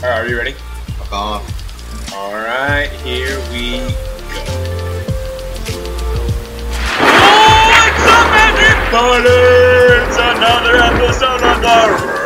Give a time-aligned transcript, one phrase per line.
[0.00, 0.52] All right, are you ready?
[0.52, 2.12] Fuck off.
[2.14, 4.44] All right, here we go.
[8.90, 9.18] Oh,
[10.06, 11.80] It's another episode of the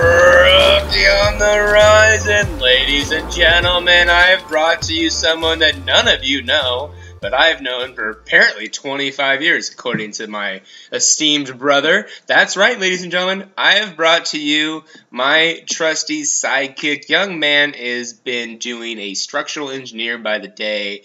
[0.04, 2.60] Rookie on the Horizon.
[2.60, 6.90] Ladies and gentlemen, I have brought to you someone that none of you know,
[7.22, 12.08] but I've known for apparently 25 years, according to my esteemed brother.
[12.26, 17.08] That's right, ladies and gentlemen, I have brought to you my trusty sidekick.
[17.08, 21.04] Young man has been doing a structural engineer by the day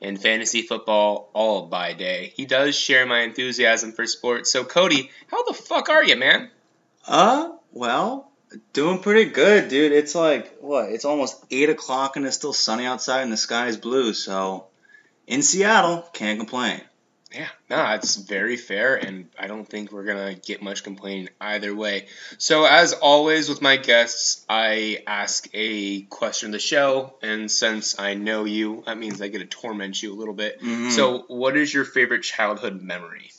[0.00, 2.32] and fantasy football all by day.
[2.34, 4.50] He does share my enthusiasm for sports.
[4.50, 6.50] So, Cody, how the fuck are you, man?
[7.06, 8.30] Uh, well,
[8.72, 9.92] doing pretty good, dude.
[9.92, 10.88] It's like, what?
[10.90, 14.68] It's almost 8 o'clock and it's still sunny outside and the sky is blue, so
[15.28, 16.80] in Seattle, can't complain.
[17.32, 21.74] Yeah, no, it's very fair, and I don't think we're gonna get much complaining either
[21.74, 22.06] way.
[22.38, 27.98] So, as always with my guests, I ask a question of the show, and since
[27.98, 30.62] I know you, that means I get to torment you a little bit.
[30.62, 30.90] Mhm.
[30.90, 33.30] So, what is your favorite childhood memory?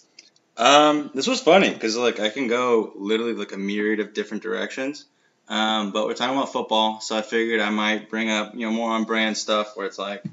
[0.55, 4.43] Um, this was funny because like I can go literally like a myriad of different
[4.43, 5.05] directions.
[5.47, 8.71] Um, but we're talking about football, so I figured I might bring up you know
[8.71, 10.23] more on brand stuff where it's like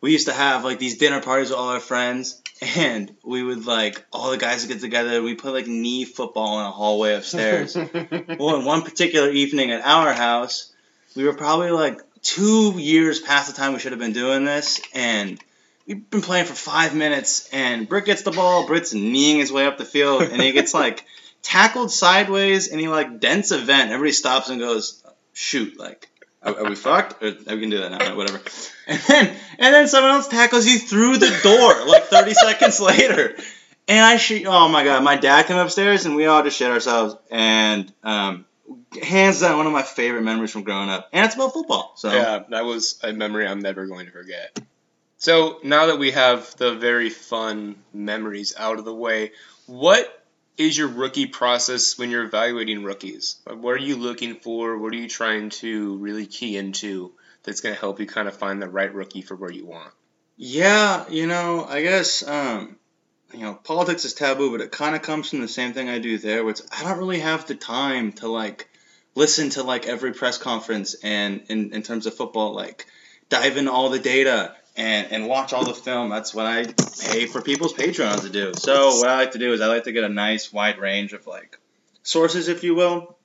[0.00, 2.40] we used to have like these dinner parties with all our friends,
[2.76, 5.22] and we would like all the guys would get together.
[5.22, 7.76] We play like knee football in a hallway upstairs.
[8.38, 10.72] well, in one particular evening at our house,
[11.16, 14.80] we were probably like two years past the time we should have been doing this,
[14.94, 15.40] and
[15.86, 18.66] we've been playing for five minutes, and Britt gets the ball.
[18.66, 21.04] Britt's kneeing his way up the field, and he gets like
[21.42, 23.90] tackled sideways, and he like dents a vent.
[23.90, 26.08] Everybody stops and goes, "Shoot!" Like,
[26.42, 27.22] are, are we fucked?
[27.22, 28.40] Or, we can do that now, whatever.
[28.88, 33.36] And then and then someone else tackles you through the door like 30 seconds later.
[33.86, 36.70] And I shit, oh my god, my dad came upstairs and we all just shit
[36.70, 37.16] ourselves.
[37.30, 38.46] And um,
[39.02, 41.10] hands down, one of my favorite memories from growing up.
[41.12, 41.92] And it's about football.
[41.96, 44.58] So Yeah, that was a memory I'm never going to forget.
[45.18, 49.32] So now that we have the very fun memories out of the way,
[49.66, 50.17] what
[50.58, 53.36] is your rookie process when you're evaluating rookies?
[53.46, 54.76] What are you looking for?
[54.76, 57.12] What are you trying to really key into
[57.44, 59.92] that's going to help you kind of find the right rookie for where you want?
[60.36, 62.76] Yeah, you know, I guess um,
[63.32, 66.00] you know, politics is taboo, but it kind of comes from the same thing I
[66.00, 68.68] do there, which I don't really have the time to like
[69.14, 72.86] listen to like every press conference and in, in terms of football, like
[73.28, 76.08] dive into all the data and, and watch all the film.
[76.08, 78.52] That's what I pay for people's Patreons to do.
[78.54, 81.12] So what I like to do is I like to get a nice wide range
[81.12, 81.58] of like
[82.04, 83.16] sources, if you will.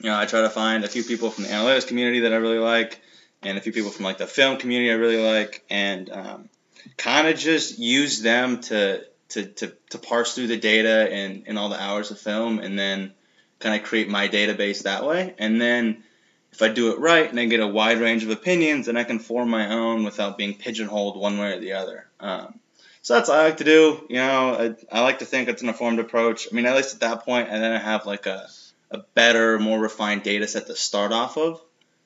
[0.00, 2.36] You know, I try to find a few people from the analytics community that I
[2.36, 3.02] really like,
[3.42, 6.48] and a few people from like the film community I really like, and um,
[6.96, 11.58] kind of just use them to, to, to, to parse through the data and, and
[11.58, 13.12] all the hours of film, and then
[13.58, 15.34] kind of create my database that way.
[15.38, 16.04] And then
[16.52, 19.04] if I do it right and I get a wide range of opinions, then I
[19.04, 22.06] can form my own without being pigeonholed one way or the other.
[22.18, 22.58] Um,
[23.02, 24.04] so that's what I like to do.
[24.08, 26.48] You know, I, I like to think it's an informed approach.
[26.50, 28.48] I mean, at least at that point, and then I have like a,
[28.90, 31.62] a better, more refined data set to start off of.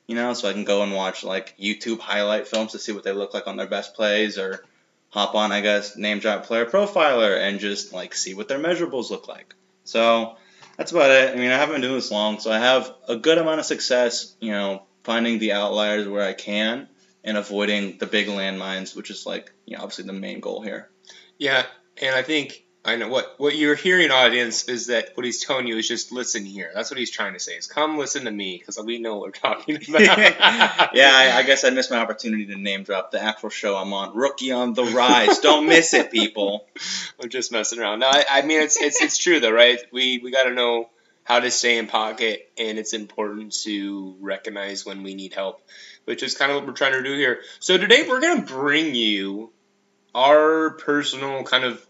[0.06, 3.04] You know, so I can go and watch like YouTube highlight films to see what
[3.04, 4.62] they look like on their best plays, or
[5.08, 9.10] hop on, I guess, name drop player profiler and just like see what their measurables
[9.10, 9.54] look like.
[9.84, 10.36] So
[10.76, 11.32] that's about it.
[11.32, 13.66] I mean, I haven't been doing this long, so I have a good amount of
[13.66, 16.88] success, you know, finding the outliers where I can
[17.22, 20.90] and avoiding the big landmines, which is like, you know, obviously the main goal here.
[21.38, 21.64] Yeah,
[22.00, 25.66] and I think I know what what you're hearing, audience, is that what he's telling
[25.66, 26.70] you is just listen here.
[26.74, 27.52] That's what he's trying to say.
[27.52, 30.00] Is come listen to me because we know what we're talking about.
[30.94, 33.94] yeah, I, I guess I missed my opportunity to name drop the actual show I'm
[33.94, 35.38] on, Rookie on the Rise.
[35.38, 36.66] Don't miss it, people.
[37.22, 38.00] I'm just messing around.
[38.00, 39.78] No, I, I mean it's it's it's true though, right?
[39.90, 40.90] We we got to know
[41.22, 45.62] how to stay in pocket, and it's important to recognize when we need help,
[46.04, 47.40] which is kind of what we're trying to do here.
[47.60, 49.52] So today we're gonna bring you
[50.14, 51.84] our personal kind of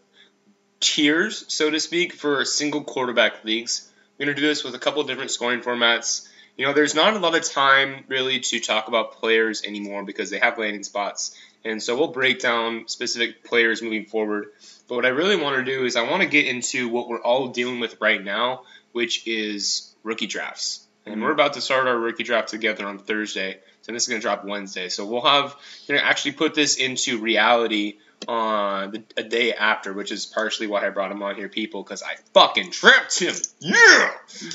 [0.81, 3.91] tiers, so to speak, for single quarterback leagues.
[4.19, 6.29] We're gonna do this with a couple of different scoring formats.
[6.57, 10.31] You know, there's not a lot of time really to talk about players anymore because
[10.31, 11.37] they have landing spots.
[11.65, 14.49] And so we'll break down specific players moving forward.
[14.87, 17.23] But what I really want to do is I want to get into what we're
[17.23, 18.63] all dealing with right now,
[18.93, 20.87] which is rookie drafts.
[21.07, 21.41] And we're mm-hmm.
[21.41, 23.59] about to start our rookie draft together on Thursday.
[23.83, 24.89] So this is going to drop Wednesday.
[24.89, 25.57] So we'll have
[25.87, 27.97] you know actually put this into reality
[28.29, 31.83] on the, a day after, which is partially why I brought him on here, people,
[31.83, 33.35] because I fucking trapped him.
[33.61, 34.11] Yeah.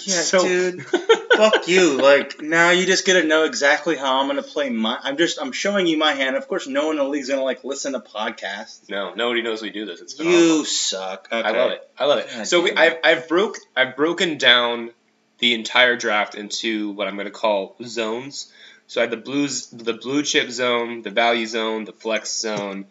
[0.05, 0.85] Yeah, So- dude.
[0.85, 2.01] Fuck you.
[2.01, 5.39] Like now you just get to know exactly how I'm gonna play my I'm just
[5.41, 6.35] I'm showing you my hand.
[6.35, 8.89] Of course no one in the league's gonna like listen to podcasts.
[8.89, 10.01] No, nobody knows we do this.
[10.01, 10.43] It's phenomenal.
[10.57, 11.29] You suck.
[11.31, 11.47] Okay.
[11.47, 11.89] I love it.
[11.97, 12.27] I love it.
[12.35, 12.97] God so we, I've.
[13.05, 14.91] I've broke I've broken down
[15.37, 18.51] the entire draft into what I'm going to call zones.
[18.87, 22.87] So I had the blues, the blue chip zone, the value zone, the flex zone,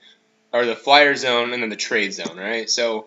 [0.53, 2.37] or the flyer zone, and then the trade zone.
[2.37, 2.69] Right.
[2.69, 3.07] So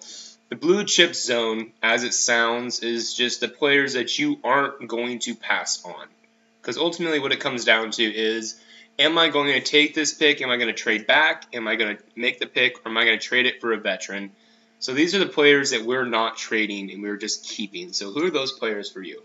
[0.49, 5.19] the blue chip zone, as it sounds, is just the players that you aren't going
[5.19, 6.07] to pass on.
[6.61, 8.59] Because ultimately, what it comes down to is
[8.99, 10.41] am I going to take this pick?
[10.41, 11.45] Am I going to trade back?
[11.53, 12.85] Am I going to make the pick?
[12.85, 14.31] Or am I going to trade it for a veteran?
[14.79, 17.93] So these are the players that we're not trading and we're just keeping.
[17.93, 19.21] So who are those players for you?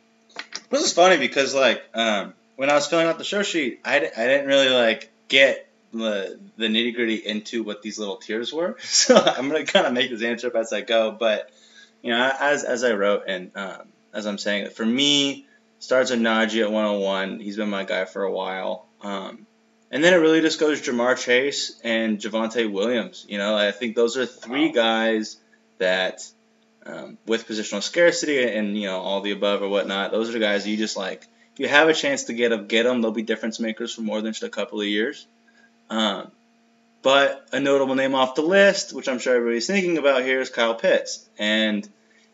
[0.71, 3.97] This is funny because, like, um, when I was filling out the show sheet, I,
[3.97, 8.77] I didn't really, like, get the, the nitty gritty into what these little tiers were.
[8.83, 11.13] So I'm gonna kind of make this answer up as I go.
[11.13, 11.51] But
[12.03, 15.47] you know, as as I wrote and um, as I'm saying, for me,
[15.79, 17.41] starts with Najee at 101.
[17.41, 18.87] He's been my guy for a while.
[19.03, 19.47] Um,
[19.91, 23.25] and then it really just goes Ja'Marr Chase and Javonte Williams.
[23.29, 25.37] You know, I think those are three guys
[25.79, 26.23] that,
[26.85, 30.39] um, with positional scarcity and you know all the above or whatnot, those are the
[30.39, 31.27] guys you just like.
[31.55, 33.01] If you have a chance to get them, get them.
[33.01, 35.27] They'll be difference makers for more than just a couple of years.
[35.91, 36.31] Um,
[37.03, 40.51] but a notable name off the list, which I'm sure everybody's thinking about here, is
[40.51, 41.29] Kyle Pitts.
[41.39, 41.89] And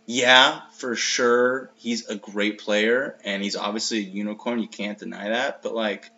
[0.06, 4.60] yeah, for sure, he's a great player, and he's obviously a unicorn.
[4.60, 5.62] You can't deny that.
[5.62, 6.10] But like,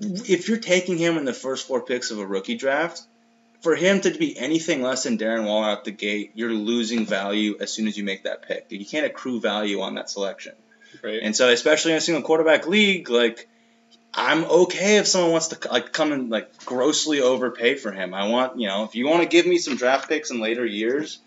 [0.00, 3.02] if you're taking him in the first four picks of a rookie draft,
[3.60, 7.56] for him to be anything less than Darren Waller out the gate, you're losing value
[7.60, 8.66] as soon as you make that pick.
[8.70, 10.54] You can't accrue value on that selection.
[11.02, 11.20] Right.
[11.22, 13.48] And so, especially in a single quarterback league, like
[14.16, 18.14] I'm okay if someone wants to like come and like grossly overpay for him.
[18.14, 20.64] I want you know if you want to give me some draft picks in later
[20.64, 21.18] years,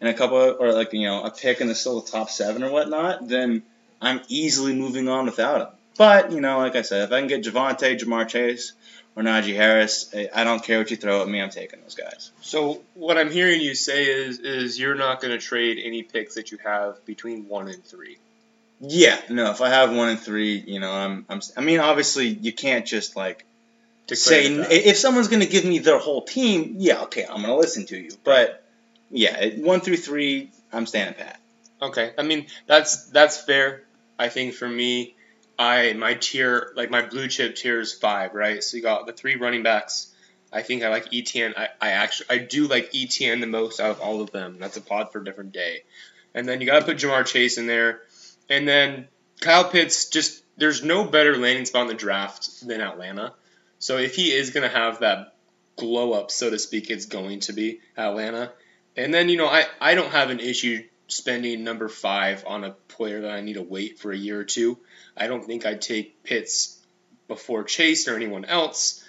[0.00, 2.28] and a couple of, or like you know a pick in the still the top
[2.28, 3.62] seven or whatnot, then
[4.00, 5.68] I'm easily moving on without him.
[5.96, 8.72] But you know, like I said, if I can get Javonte, Ja'Marr Chase,
[9.14, 11.40] or Najee Harris, I don't care what you throw at me.
[11.40, 12.32] I'm taking those guys.
[12.40, 16.34] So what I'm hearing you say is is you're not going to trade any picks
[16.34, 18.18] that you have between one and three.
[18.84, 19.52] Yeah, no.
[19.52, 21.40] If I have one and three, you know, I'm, I'm.
[21.56, 23.44] I mean, obviously, you can't just like
[24.08, 26.74] say if someone's going to give me their whole team.
[26.78, 28.10] Yeah, okay, I'm going to listen to you.
[28.24, 28.64] But
[29.10, 31.38] yeah, one through three, I'm standing pat.
[31.80, 33.84] Okay, I mean that's that's fair.
[34.18, 35.14] I think for me,
[35.56, 38.64] I my tier like my blue chip tier is five, right?
[38.64, 40.12] So you got the three running backs.
[40.52, 41.56] I think I like ETN.
[41.56, 44.56] I, I actually I do like ETN the most out of all of them.
[44.58, 45.84] That's a pod for a different day.
[46.34, 48.00] And then you got to put Ja'Marr Chase in there.
[48.52, 49.08] And then
[49.40, 53.32] Kyle Pitts, just there's no better landing spot in the draft than Atlanta.
[53.78, 55.34] So if he is going to have that
[55.76, 58.52] glow up, so to speak, it's going to be Atlanta.
[58.94, 62.72] And then, you know, I, I don't have an issue spending number five on a
[62.88, 64.78] player that I need to wait for a year or two.
[65.16, 66.78] I don't think I'd take Pitts
[67.28, 69.02] before Chase or anyone else.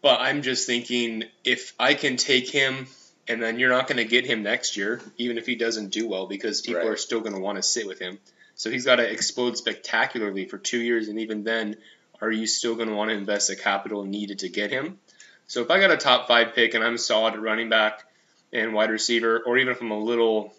[0.00, 2.86] But I'm just thinking if I can take him
[3.28, 6.08] and then you're not going to get him next year, even if he doesn't do
[6.08, 6.88] well, because people right.
[6.88, 8.18] are still going to want to sit with him.
[8.60, 11.76] So he's got to explode spectacularly for two years, and even then,
[12.20, 14.98] are you still going to want to invest the capital needed to get him?
[15.46, 18.04] So if I got a top five pick and I'm solid at running back
[18.52, 20.52] and wide receiver, or even if I'm a little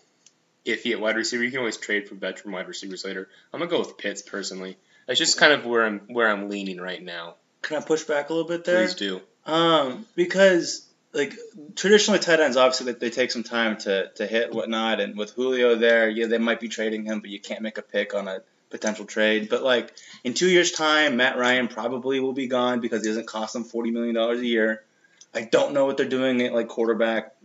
[0.66, 3.30] iffy at wide receiver, you can always trade for veteran wide receivers later.
[3.54, 4.80] I'm gonna go with Pitts personally.
[5.06, 7.36] That's just kind of where I'm where I'm leaning right now.
[7.62, 8.80] Can I push back a little bit there?
[8.80, 9.22] Please do.
[9.46, 11.38] Um, because like
[11.76, 15.32] traditionally tight ends obviously they, they take some time to, to hit whatnot and with
[15.32, 18.28] Julio there yeah they might be trading him but you can't make a pick on
[18.28, 18.42] a
[18.72, 19.50] potential trade.
[19.50, 19.94] But like
[20.24, 23.66] in two years time Matt Ryan probably will be gone because he doesn't cost them
[23.66, 24.84] forty million dollars a year.
[25.36, 27.36] I don't know what they're doing at like quarterback.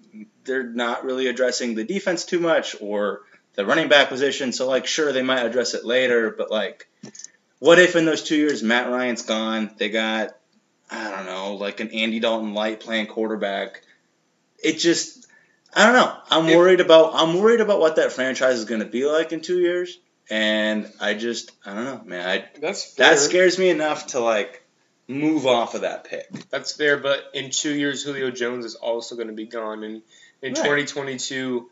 [0.44, 3.20] They're not really addressing the defense too much or
[3.54, 6.88] the running back position so like sure they might address it later but like
[7.58, 10.36] what if in those two years Matt Ryan's gone they got
[10.90, 13.82] I don't know, like an Andy Dalton light playing quarterback.
[14.62, 15.26] It just
[15.74, 16.16] I don't know.
[16.30, 19.40] I'm worried about I'm worried about what that franchise is going to be like in
[19.40, 19.98] 2 years
[20.30, 22.28] and I just I don't know, man.
[22.28, 23.10] I That's fair.
[23.10, 24.62] that scares me enough to like
[25.08, 26.30] move off of that pick.
[26.50, 30.02] That's fair, but in 2 years Julio Jones is also going to be gone and
[30.42, 30.56] in right.
[30.56, 31.68] 2022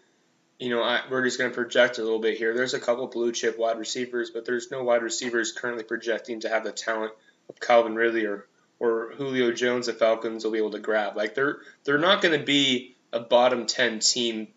[0.58, 2.54] you know, I, we're just going to project a little bit here.
[2.54, 6.48] There's a couple blue chip wide receivers, but there's no wide receivers currently projecting to
[6.48, 7.12] have the talent
[7.48, 8.46] of Calvin Ridley or
[8.84, 11.16] or Julio Jones the Falcons will be able to grab.
[11.16, 14.48] Like they're they're not going to be a bottom ten team,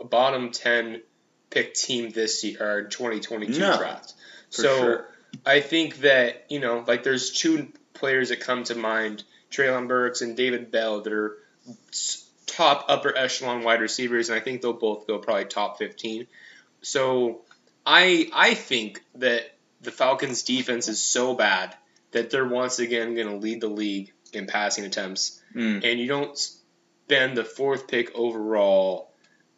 [0.00, 1.02] a bottom ten
[1.50, 4.14] pick team this year or 2022 no, draft.
[4.50, 5.08] So sure.
[5.44, 10.22] I think that you know like there's two players that come to mind, Treylon Burks
[10.22, 11.38] and David Bell, that are
[12.46, 16.26] top upper echelon wide receivers, and I think they'll both go probably top 15.
[16.82, 17.40] So
[17.84, 19.42] I I think that
[19.80, 21.74] the Falcons defense is so bad
[22.16, 25.84] that they're once again going to lead the league in passing attempts, mm.
[25.84, 29.12] and you don't spend the fourth pick overall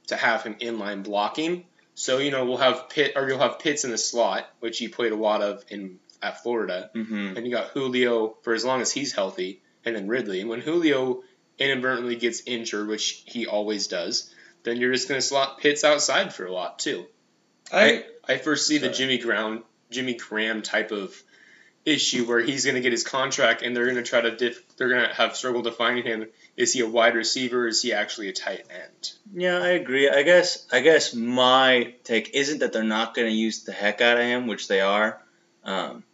[0.08, 1.64] to have him inline blocking.
[1.94, 4.88] So you know we'll have Pitt or you'll have Pitts in the slot, which he
[4.88, 7.36] played a lot of in at Florida, Mm-hmm.
[7.36, 10.40] and you got Julio for as long as he's healthy, and then Ridley.
[10.40, 11.22] And when Julio
[11.58, 14.34] inadvertently gets injured, which he always does,
[14.64, 17.06] then you're just going to slot Pitts outside for a lot too.
[17.72, 21.14] I I foresee the Jimmy Graham Jimmy Graham type of
[21.84, 24.88] issue where he's going to get his contract and they're going to try to they're
[24.88, 26.26] going to have struggle defining him.
[26.56, 27.66] Is he a wide receiver?
[27.66, 29.12] Is he actually a tight end?
[29.32, 30.08] Yeah, I agree.
[30.08, 34.00] I guess I guess my take isn't that they're not going to use the heck
[34.00, 35.22] out of him, which they are,
[35.64, 36.04] um,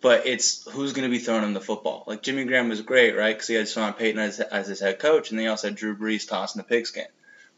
[0.00, 2.04] but it's who's going to be throwing him the football.
[2.06, 3.34] Like Jimmy Graham was great, right?
[3.34, 5.96] Because he had Sean Payton as, as his head coach, and they also had Drew
[5.96, 7.06] Brees tossing the pigskin,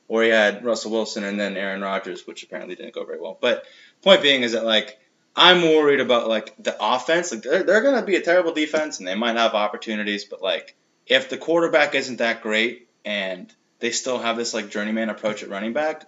[0.08, 3.38] or he had Russell Wilson and then Aaron Rodgers, which apparently didn't go very well.
[3.40, 3.64] But
[4.02, 4.98] point being is that like
[5.36, 7.32] I'm worried about like the offense.
[7.32, 10.42] Like they're, they're going to be a terrible defense, and they might have opportunities, but
[10.42, 10.76] like
[11.06, 15.50] if the quarterback isn't that great and they still have this like journeyman approach at
[15.50, 16.04] running back,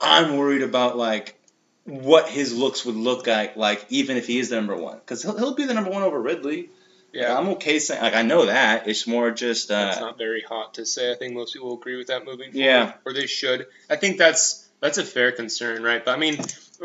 [0.00, 1.38] I'm worried about like
[1.84, 5.22] what his looks would look like, like even if he is the number one, because
[5.22, 6.70] he'll, he'll be the number one over Ridley.
[7.12, 10.74] Yeah, I'm okay saying like I know that it's more just uh, not very hot
[10.74, 11.12] to say.
[11.12, 12.64] I think most people agree with that moving forward.
[12.64, 12.94] Yeah.
[13.04, 13.66] Or they should.
[13.90, 16.02] I think that's that's a fair concern, right?
[16.02, 16.38] But I mean,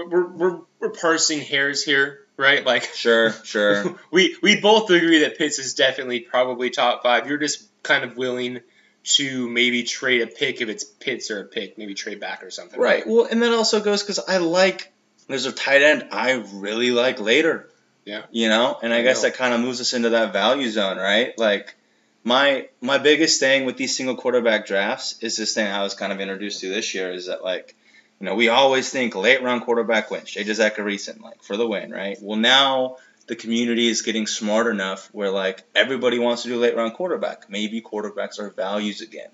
[0.05, 2.65] we're we're, we're parsing hairs here, right?
[2.65, 3.97] Like sure, sure.
[4.11, 7.27] we we both agree that Pitts is definitely probably top five.
[7.27, 8.59] You're just kind of willing
[9.03, 12.51] to maybe trade a pick if it's Pitts or a pick, maybe trade back or
[12.51, 12.79] something.
[12.79, 13.07] right.
[13.07, 14.91] Well, and that also goes because I like
[15.27, 17.69] there's a tight end I really like later.
[18.05, 18.23] Yeah.
[18.31, 19.29] You know, and I, I guess know.
[19.29, 21.37] that kind of moves us into that value zone, right?
[21.37, 21.75] Like
[22.23, 26.11] my my biggest thing with these single quarterback drafts is this thing I was kind
[26.11, 27.75] of introduced to this year is that like,
[28.19, 30.43] you know, we always think late round quarterback wins, Jay
[30.79, 32.17] Recent, like for the win, right?
[32.21, 32.97] Well now
[33.27, 37.49] the community is getting smart enough where like everybody wants to do late round quarterback.
[37.49, 39.29] Maybe quarterbacks are values again.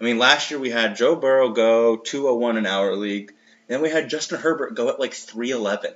[0.00, 3.36] I mean, last year we had Joe Burrow go 201 in our league, and
[3.68, 5.92] then we had Justin Herbert go at like 311.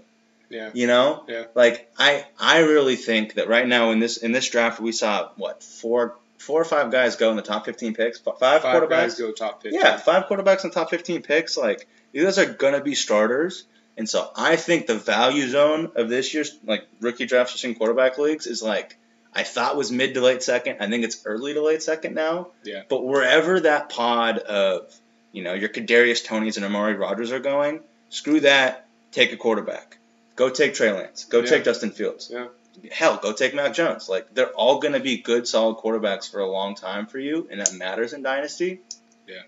[0.50, 0.70] Yeah.
[0.72, 1.24] You know?
[1.26, 1.44] Yeah.
[1.54, 5.30] Like I I really think that right now in this in this draft we saw
[5.36, 9.18] what four four or five guys go in the top 15 picks, five, Five quarterbacks.
[9.18, 9.80] go top fifteen.
[9.80, 11.56] Yeah, five quarterbacks in the top 15 picks.
[11.56, 13.64] Like these guys are gonna be starters,
[13.98, 18.16] and so I think the value zone of this year's like rookie drafts in quarterback
[18.18, 18.96] leagues is like
[19.34, 20.76] I thought was mid to late second.
[20.80, 22.48] I think it's early to late second now.
[22.62, 22.84] Yeah.
[22.88, 24.94] But wherever that pod of
[25.32, 27.80] you know your Kadarius Toneys and Amari Rodgers are going,
[28.10, 28.86] screw that.
[29.12, 29.98] Take a quarterback.
[30.36, 31.24] Go take Trey Lance.
[31.26, 31.46] Go Yeah.
[31.46, 32.28] take Justin Fields.
[32.32, 32.46] Yeah.
[32.90, 34.08] Hell, go take Mac Jones.
[34.08, 37.46] Like they're all going to be good, solid quarterbacks for a long time for you,
[37.50, 38.80] and that matters in dynasty.
[39.28, 39.42] Yeah.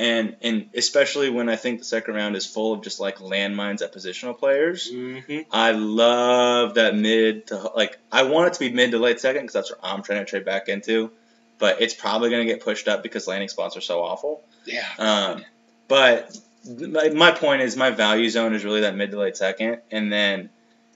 [0.00, 3.82] And and especially when I think the second round is full of just like landmines
[3.82, 4.90] at positional players.
[4.90, 5.40] Mm-hmm.
[5.52, 9.42] I love that mid to like I want it to be mid to late second
[9.42, 11.10] because that's what I'm trying to trade back into,
[11.58, 14.42] but it's probably going to get pushed up because landing spots are so awful.
[14.64, 14.86] Yeah.
[14.98, 15.44] Um,
[15.86, 16.34] but
[16.66, 20.10] my, my point is my value zone is really that mid to late second, and
[20.10, 20.48] then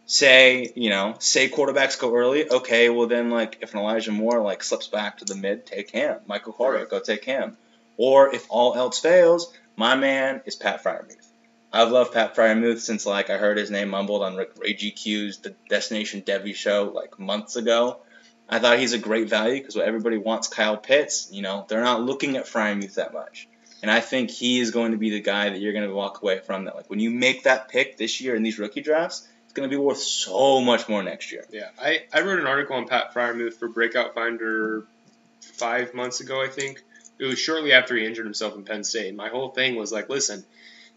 [0.07, 2.49] say you know say quarterbacks go early.
[2.51, 5.91] Okay, well then like if an Elijah Moore like slips back to the mid, take
[5.91, 6.17] him.
[6.27, 6.89] Michael Carter, Right.
[6.89, 7.59] go take him.
[7.97, 11.27] Or if all else fails, my man is Pat Freiermuth.
[11.73, 15.39] I've loved Pat Freiermuth since like I heard his name mumbled on Rick Ray GQ's
[15.39, 17.99] The Destination Debbie show like months ago.
[18.49, 21.29] I thought he's a great value because everybody wants Kyle Pitts.
[21.33, 23.49] You know, they're not looking at Freiermuth that much.
[23.83, 26.23] And I think he is going to be the guy that you're going to walk
[26.23, 26.65] away from.
[26.65, 29.69] That like when you make that pick this year in these rookie drafts, it's going
[29.69, 31.45] to be worth so much more next year.
[31.51, 34.87] Yeah, I, I wrote an article on Pat Freiermuth for Breakout Finder
[35.41, 36.83] five months ago, I think.
[37.19, 39.15] It was shortly after he injured himself in Penn State.
[39.15, 40.45] My whole thing was like, listen,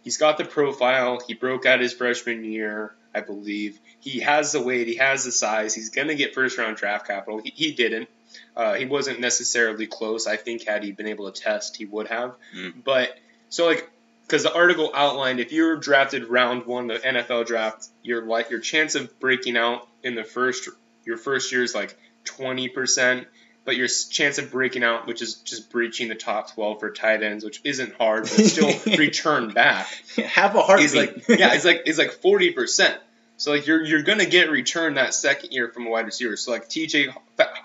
[0.04, 1.20] he's got the profile.
[1.26, 3.80] He broke out his freshman year, I believe.
[4.00, 4.88] He has the weight.
[4.88, 5.74] He has the size.
[5.74, 7.40] He's going to get first round draft capital.
[7.40, 8.10] He, he didn't.
[8.56, 10.28] Uh, he wasn't necessarily close.
[10.28, 12.36] I think had he been able to test, he would have.
[12.56, 12.84] Mm.
[12.84, 13.18] But
[13.50, 13.90] so like,
[14.28, 18.60] because the article outlined if you're drafted round one, the NFL draft, your like your
[18.60, 20.68] chance of breaking out in the first
[21.06, 23.28] your first year is like twenty percent,
[23.68, 27.22] but your chance of breaking out, which is just breaching the top twelve for tight
[27.22, 30.86] ends, which isn't hard, but still return back, Have a heartbeat.
[30.86, 32.98] is like yeah, it's like it's like forty percent.
[33.40, 36.36] So like you're you're gonna get return that second year from a wide receiver.
[36.38, 37.10] So like T.J.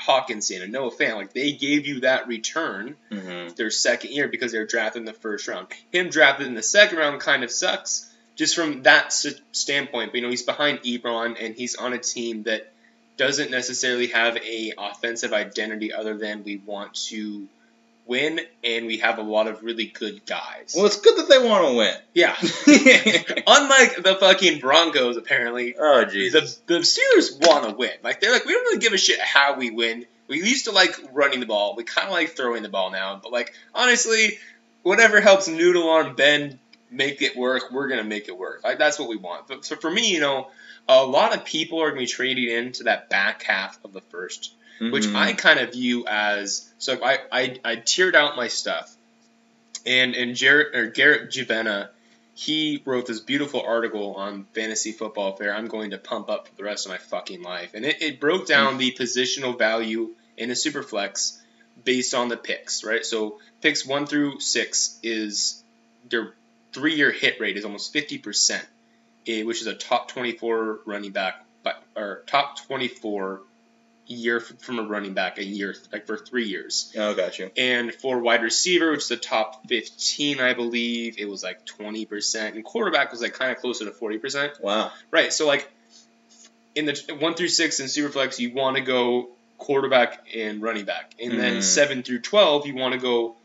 [0.06, 3.54] Hockenson and Noah Fant, like they gave you that return Mhm.
[3.56, 5.68] their second year because they were drafted in the first round.
[5.92, 9.12] Him drafted in the second round kind of sucks just from that
[9.52, 10.10] standpoint.
[10.12, 12.71] But you know he's behind Ebron and he's on a team that
[13.16, 17.46] doesn't necessarily have a offensive identity other than we want to
[18.06, 20.74] win and we have a lot of really good guys.
[20.76, 21.94] Well, it's good that they want to win.
[22.14, 22.36] yeah.
[23.46, 27.92] Unlike the fucking Broncos, apparently, oh the, the Steelers want to win.
[28.02, 30.06] Like they're like, we don't really give a shit how we win.
[30.28, 31.74] We used to like running the ball.
[31.76, 33.20] We kind of like throwing the ball now.
[33.22, 34.38] But like honestly,
[34.82, 36.58] whatever helps Noodle Arm Ben
[36.90, 38.62] make it work, we're gonna make it work.
[38.64, 39.48] Like that's what we want.
[39.48, 40.48] But so for me, you know,
[40.88, 44.00] a lot of people are going to be trading into that back half of the
[44.12, 44.50] 1st
[44.90, 45.14] which Mhm.
[45.14, 46.98] I kind of view as so.
[47.04, 48.92] I, I I tiered out my stuff,
[49.86, 51.88] and and Jared or Garrett Juvena,
[52.34, 55.54] he wrote this beautiful article on fantasy football fair.
[55.54, 58.18] I'm going to pump up for the rest of my fucking life, and it, it
[58.20, 61.40] broke down the positional value in a super flex
[61.84, 63.04] based on the picks, right?
[63.06, 65.62] So picks one through six is
[66.08, 66.34] their
[66.72, 68.66] three year hit rate is almost fifty percent,
[69.26, 73.42] which is a top twenty four running back, but or top twenty four
[74.06, 76.92] year from a running back a year like for three years.
[76.98, 77.50] Oh, got you.
[77.56, 82.54] And for wide receiver, which is the top 15, I believe, it was like 20%.
[82.54, 84.60] And quarterback was like kind of closer to 40%.
[84.60, 84.90] Wow.
[85.10, 85.32] Right.
[85.32, 85.70] So, like,
[86.74, 91.14] in the one through six in Superflex, you want to go quarterback and running back.
[91.22, 91.62] And then Mhm.
[91.62, 93.36] seven through 12, you want to go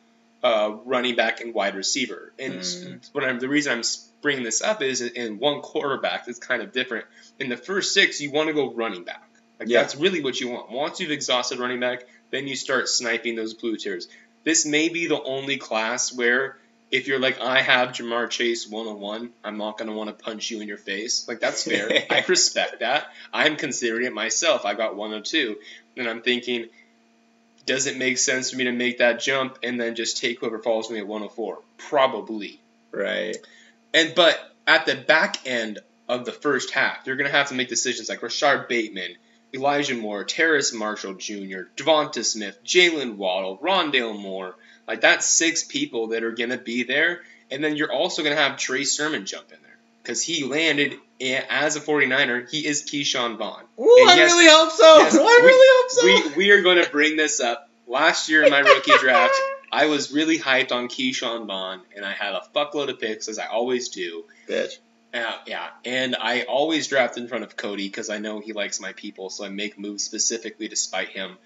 [0.43, 2.33] uh, running back and wide receiver.
[2.39, 2.63] And
[3.11, 3.83] what I'm, the reason I'm
[4.21, 7.05] bringing this up is in one quarterback is kind of different.
[7.39, 9.23] In the first six, you want to go running back.
[9.59, 9.81] Like Yeah.
[9.81, 10.71] that's really what you want.
[10.71, 14.07] Once you've exhausted running back, then you start sniping those blue tiers.
[14.43, 16.57] This may be the only class where
[16.89, 20.23] if you're like I have Ja'Marr Chase one on one, I'm not gonna want to
[20.23, 21.27] punch you in your face.
[21.27, 21.89] Like that's fair.
[22.09, 23.07] I respect that.
[23.33, 24.65] I'm considering it myself.
[24.65, 25.57] I got 102,
[25.97, 26.67] and I'm thinking,
[27.65, 30.59] does it make sense for me to make that jump and then just take whoever
[30.59, 31.59] follows me at 104?
[31.77, 32.59] Probably.
[32.91, 33.35] Right.
[33.93, 37.69] And but at the back end of the first half, you're gonna have to make
[37.69, 39.15] decisions like Rashod Bateman,
[39.53, 44.55] Elijah Moore, Terrace Marshall Jr., Devonta Smith, Jaylen Waddle, Rondale Moore.
[44.87, 48.57] Like that's six people that are gonna be there, and then you're also gonna have
[48.57, 50.97] Trey Sermon jump in there because he landed
[51.49, 52.49] as a 49er.
[52.49, 53.63] He is Ke'Shawn Vaughn.
[53.79, 54.97] Ooh, I really hope so.
[54.99, 56.31] yes, I really hope so.
[56.37, 57.69] We we are going to bring this up.
[57.87, 59.33] Last year in my rookie draft,
[59.71, 63.39] I was really hyped on Ke'Shawn Vaughn, and I had a fuckload of picks as
[63.39, 64.25] I always do.
[64.47, 64.77] Bitch.
[65.13, 68.79] Uh, yeah, and I always draft in front of Cody because I know he likes
[68.79, 71.37] my people, so I make moves specifically to spite him.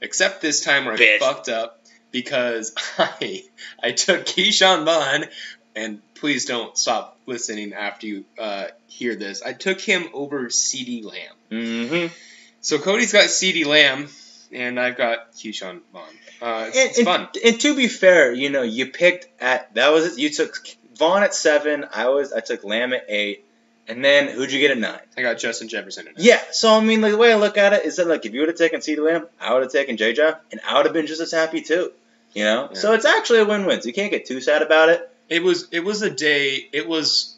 [0.00, 3.44] Except this time where I fucked up because I
[3.82, 5.28] I took Ke'Shawn Vaughn,
[5.74, 9.42] and please don't stop listening after you uh, hear this.
[9.42, 11.34] I took him over CeeDee Lamb.
[11.50, 12.14] Mm-hmm.
[12.60, 14.08] So Cody's got CeeDee Lamb,
[14.52, 16.02] and I've got Ke'Shawn Vaughn.
[16.40, 17.28] Uh, it's, And, it's fun.
[17.44, 20.18] and to be fair, you know, you picked at that was.
[20.18, 20.56] You took
[20.96, 21.84] Vaughn at seven.
[21.92, 23.44] I was I took Lamb at eight,
[23.86, 25.00] and then who'd you get at nine?
[25.16, 26.08] I got Justin Jefferson.
[26.16, 26.40] Yeah.
[26.52, 28.40] So I mean, like the way I look at it is that like if you
[28.40, 31.06] would have taken CeeDee Lamb, I would have taken JJ, and I would have been
[31.06, 31.92] just as happy too.
[32.34, 32.68] You know.
[32.72, 32.78] Yeah.
[32.78, 33.80] So it's actually a win-win.
[33.80, 35.10] So you can't get too sad about it.
[35.28, 36.68] It was it was a day.
[36.72, 37.37] It was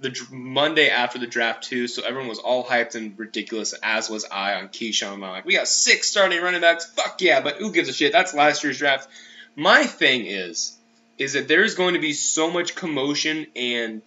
[0.00, 4.10] the dr- Monday after the draft too, so everyone was all hyped and ridiculous, as
[4.10, 5.14] was I on Keyshawn.
[5.14, 6.86] I'm like, we got six starting running backs.
[6.86, 7.40] Fuck yeah!
[7.40, 8.12] But who gives a shit?
[8.12, 9.08] That's last year's draft.
[9.54, 10.76] My thing is,
[11.18, 14.02] is that there's going to be so much commotion and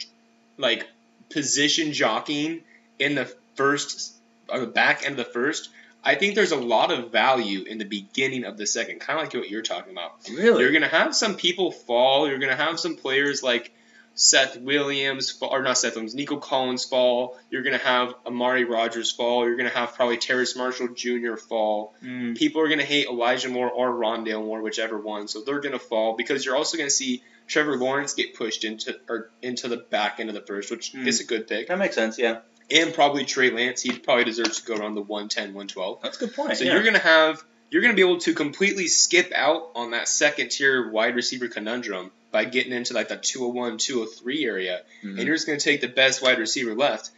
[0.58, 0.88] like
[1.30, 2.62] position jockeying
[3.00, 3.26] in the
[3.56, 4.14] first,
[4.48, 5.70] or the back end of the first.
[6.04, 9.26] I think there's a lot of value in the beginning of the second, kind of
[9.26, 10.14] like what you're talking about.
[10.30, 10.64] Really.
[10.64, 12.28] You're gonna have some people fall.
[12.28, 13.74] You're gonna have some players like
[14.22, 17.38] Seth Williams fall, or not Seth Williams, Nico Collins fall.
[17.50, 19.46] You're gonna have Amari Rodgers fall.
[19.48, 21.36] You're gonna have probably Terrace Marshall Jr.
[21.38, 21.96] fall.
[22.04, 22.38] Mm.
[22.38, 25.30] People are gonna hate Elijah Moore or Rondale Moore, whichever one.
[25.30, 29.30] So they're gonna fall because you're also gonna see Trevor Lawrence get pushed into or
[29.42, 31.08] into the back end of the first, which Mm.
[31.08, 32.20] is a good pick, That makes sense.
[32.20, 32.40] Yeah.
[32.70, 33.82] and probably Trey Lance.
[33.82, 36.02] He probably deserves to go around the 110, 112.
[36.04, 36.58] That's a good point.
[36.58, 36.74] So yeah.
[36.74, 40.90] you're gonna have you're gonna be able to completely skip out on that second tier
[40.92, 45.18] wide receiver conundrum by getting into like the 201, 203 area, Mhm.
[45.18, 47.10] and you're just gonna take the best wide receiver left.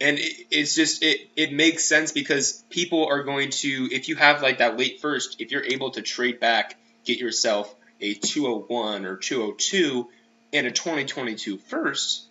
[0.00, 4.14] And it, it's just it it makes sense because people are going to if you
[4.16, 9.04] have like that late first, if you're able to trade back, get yourself a 201
[9.06, 10.08] or 202
[10.52, 12.26] and a 2022 first,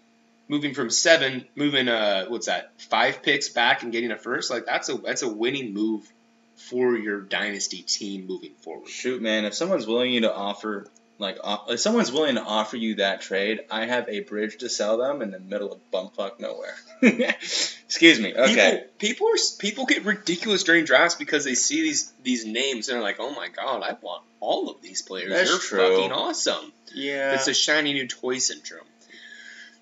[0.47, 4.65] moving from seven, moving uh what's that five picks back and getting a first, like
[4.65, 6.09] that's a that's a winning move
[6.55, 8.89] for your dynasty team moving forward.
[8.89, 10.87] Shoot, man, if someone's willing you to offer,
[11.19, 14.97] like, if someone's willing to offer you that trade, I have a bridge to sell
[14.97, 16.75] them in the middle of bumfuck nowhere.
[17.01, 18.35] Excuse me.
[18.35, 18.83] Okay.
[18.99, 22.95] People, people are people get ridiculous during drafts because they see these these names and
[22.95, 25.31] they're like, oh my god, I want all of these players.
[25.31, 25.95] That's They're true.
[25.97, 26.71] fucking awesome.
[26.93, 27.33] yeah.
[27.33, 28.85] It's a shiny new toy syndrome.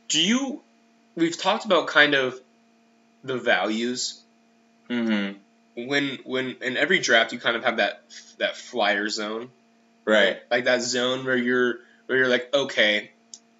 [0.07, 0.61] Do you?
[1.15, 2.39] We've talked about kind of
[3.23, 4.21] the values
[4.89, 5.87] mm-hmm.
[5.87, 8.03] when when in every draft you kind of have that
[8.37, 9.49] that flyer zone
[10.05, 10.37] Right.
[10.51, 13.11] like that zone where you're where you're like okay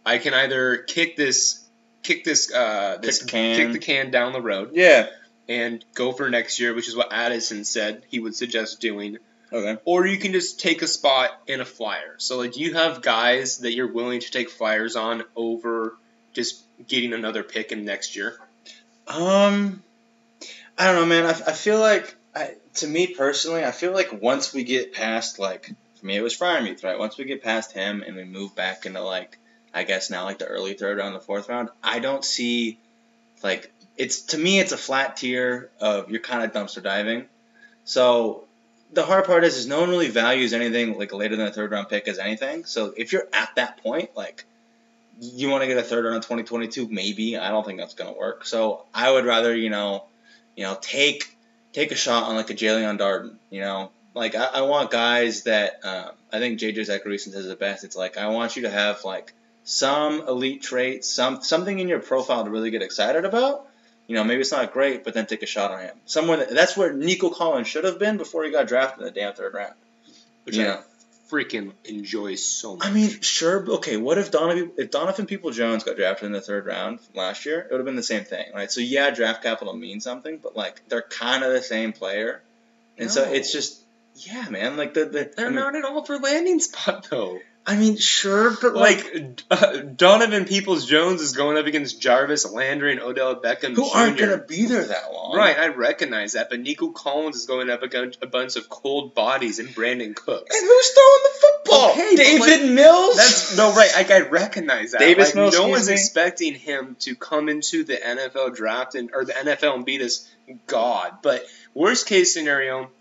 [0.06, 1.66] i can either kick this
[2.04, 3.56] kick this uh this the can.
[3.58, 5.08] kick the can down the road Yeah.
[5.50, 9.18] and go for next year which is what addison said he would suggest doing
[9.54, 9.78] Okay.
[9.86, 13.02] or you can just take a spot in a flyer so like do you have
[13.02, 15.96] guys that you're willing to take flyers on over
[16.34, 18.38] just getting another pick in next year
[19.08, 19.82] Um,
[20.78, 21.26] I don't know, man.
[21.26, 25.38] I, I feel like, I, to me personally, I feel like once we get past,
[25.40, 25.72] like,
[26.06, 27.00] for me, it was Freiermuth, right?
[27.00, 29.40] Once we get past him and we move back into, like,
[29.74, 32.78] I guess now, like, the early third round, the fourth round, I don't see,
[33.42, 37.26] like, it's, to me, it's a flat tier of you're kind of dumpster diving.
[37.86, 38.44] So,
[38.94, 41.72] the hard part is, is no one really values anything, like, later than a third
[41.72, 42.66] round pick as anything.
[42.66, 44.46] So, if you're at that point, like,
[45.20, 46.88] you want to get a third round in 2022?
[46.88, 47.36] Maybe.
[47.36, 48.46] I don't think that's to work.
[48.46, 50.04] So, I would rather, you know,
[50.56, 51.36] you know, take
[51.74, 53.38] take a shot on like a Jaelon Darden.
[53.50, 57.56] You know, like I, I want guys that um, I think JJ Zachariason says the
[57.56, 57.84] best.
[57.84, 62.00] It's like I want you to have like some elite traits, some something in your
[62.00, 63.68] profile to really get excited about.
[64.08, 65.96] You know, maybe it's not great, but then take a shot on him.
[66.06, 69.12] Somewhere that, that's where Nico Collins should have been before he got drafted in the
[69.12, 69.74] damn third round.
[70.44, 70.76] Which Yeah.
[70.76, 70.84] I
[71.30, 72.88] freaking enjoy so much.
[72.88, 73.68] I mean, sure.
[73.68, 77.46] Okay, what if Donovan if Donovan People Jones got drafted in the third round last
[77.46, 77.60] year?
[77.60, 78.72] It would have been the same thing, right?
[78.72, 82.42] So yeah, draft capital means something, but like they're kind of the same player,
[82.98, 83.82] and so it's just
[84.16, 84.78] yeah, man.
[84.78, 87.40] Like the the they're I mean, not at all for landing spot though.
[87.68, 92.50] I mean, sure, but like, Like uh, Donovan Peoples Jones is going up against Jarvis
[92.52, 93.98] Landry and Odell Beckham who Jr.
[93.98, 97.72] aren't gonna be there that long, Right, I recognize that, but Nico Collins is going
[97.72, 100.56] up against a bunch of cold bodies and Brandin Cooks.
[100.56, 101.92] And who's throwing the football?
[101.92, 103.18] Okay, Davis Mills.
[103.18, 103.92] That's no right.
[103.96, 105.00] Like I recognize that.
[105.00, 109.26] Davis like, Mills, no one's expecting him to come into the NFL draft and or
[109.26, 110.30] the NFL and beat us.
[110.68, 111.18] god.
[111.24, 112.92] But worst case scenario,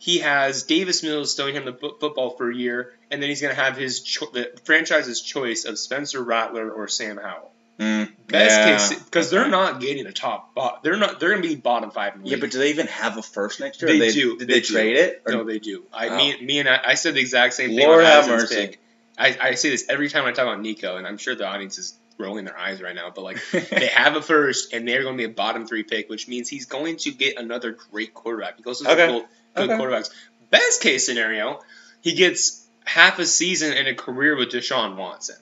[0.00, 3.40] he has Davis Mills throwing him the fo- football for a year, and then he's
[3.40, 7.52] going to have his cho- the franchise's choice of Spencer Rattler or Sam Howell.
[7.78, 8.76] Mm, Best yeah.
[8.76, 10.54] case because they're not getting a top.
[10.82, 11.20] They're not.
[11.20, 12.14] They're going to be bottom five.
[12.24, 13.90] Yeah, but do they even have a first next year?
[13.98, 14.72] They Or do, Did they they, do.
[14.74, 15.22] trade it?
[15.26, 15.84] Or- No, they do.
[15.92, 16.16] I Oh.
[16.16, 17.86] me, me and I, I said the exact same thing.
[17.86, 18.54] Lord have mercy.
[18.54, 18.80] pick.
[19.18, 21.78] I, I say this every time I talk about Nico, and I'm sure the audience
[21.78, 23.10] is rolling their eyes right now.
[23.14, 23.38] But like,
[23.70, 26.48] they have a first, and they're going to be a bottom three pick, which means
[26.50, 28.56] he's going to get another great quarterback.
[28.58, 29.06] He goes to some Okay.
[29.08, 29.80] cool, good Okay.
[29.82, 30.10] quarterbacks.
[30.50, 31.60] Best case scenario,
[32.02, 35.36] he gets half a season and a career with Deshaun Watson.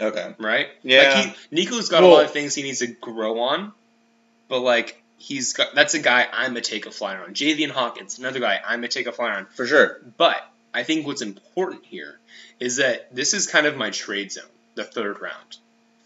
[0.00, 0.34] okay.
[0.38, 0.68] Right?
[0.82, 1.12] Yeah.
[1.14, 3.72] Like he, Nico's got a lot of things he needs to grow on,
[4.48, 5.02] but like.
[5.20, 7.34] He's got that's a guy I'm gonna take a flyer on.
[7.34, 9.46] Javian Hawkins, another guy I'm gonna take a flyer on.
[9.46, 9.98] For sure.
[10.16, 10.36] But
[10.72, 12.16] I think what's important here
[12.60, 14.44] is that this is kind of my trade zone,
[14.76, 15.56] the third round,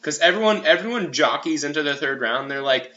[0.01, 2.51] because everyone everyone jockeys into the third round.
[2.51, 2.91] They're like,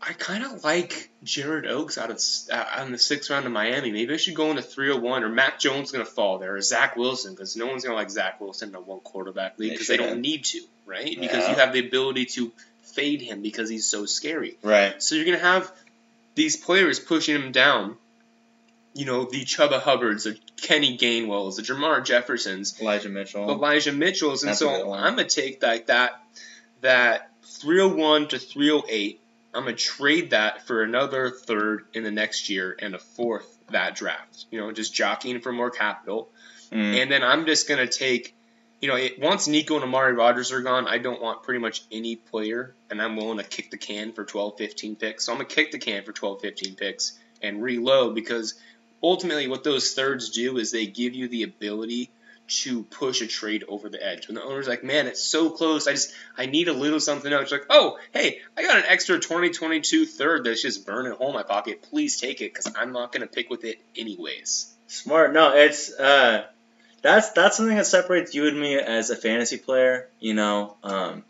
[0.00, 2.20] I kind of like Gerrid Doaks out of
[2.52, 3.90] uh, out in the sixth round of Miami.
[3.90, 7.34] Maybe I should go into 301 or Mac Jones gonna fall there or Zach Wilson
[7.34, 10.20] because no one's gonna like Zach Wilson in a one quarterback league because they, don't
[10.20, 11.18] need to, right?
[11.18, 14.56] Because you have the ability to fade him because he's so scary.
[14.62, 15.02] Right.
[15.02, 15.70] So you're gonna have
[16.36, 17.96] these players pushing him down.
[18.94, 23.50] You know, the Chuba Hubbards, the Kenny Gainwells, the Jermar Jeffersons, Elijah Mitchell.
[23.50, 24.92] Elijah Mitchells, and That's so.
[24.92, 26.22] I'm gonna take like that
[26.82, 29.20] that 301 to 308.
[29.54, 33.96] I'm gonna trade that for another third in the next year and a fourth that
[33.96, 34.46] draft.
[34.50, 36.30] You know, just jockeying for more capital.
[36.70, 37.02] Mm.
[37.02, 38.34] And then I'm just gonna take,
[38.80, 41.82] you know, it, once Nico and Amari Rodgers are gone, I don't want pretty much
[41.90, 45.24] any player, and I'm willing to kick the can for 12, 15 picks.
[45.24, 48.54] So I'm gonna kick the can for 12, 15 picks and reload because
[49.02, 52.10] ultimately what those thirds do is they give you the ability
[52.48, 54.26] to push a trade over the edge.
[54.26, 57.32] When the owner's like, man, it's so close, I just I need a little something
[57.32, 57.52] else.
[57.52, 61.34] Like, oh, hey, I got an extra 2022 third that's just burning a hole in
[61.34, 61.82] my pocket.
[61.82, 64.72] Please take it because I'm not gonna pick with it anyways.
[64.86, 65.32] Smart.
[65.32, 66.46] No, it's uh,
[67.02, 70.08] that's that's something that separates you and me as a fantasy player.
[70.18, 71.24] You know, um,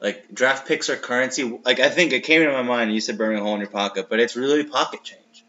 [0.00, 1.44] like draft picks are currency.
[1.64, 2.92] Like I think it came into my mind.
[2.92, 5.41] You said burning a hole in your pocket, but it's really pocket change.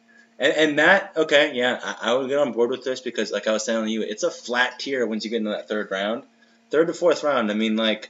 [0.43, 3.47] And, and that okay, yeah, I, I would get on board with this because, like
[3.47, 6.23] I was telling you, it's a flat tier once you get into that third round,
[6.69, 7.49] third to fourth round.
[7.49, 8.09] I mean, like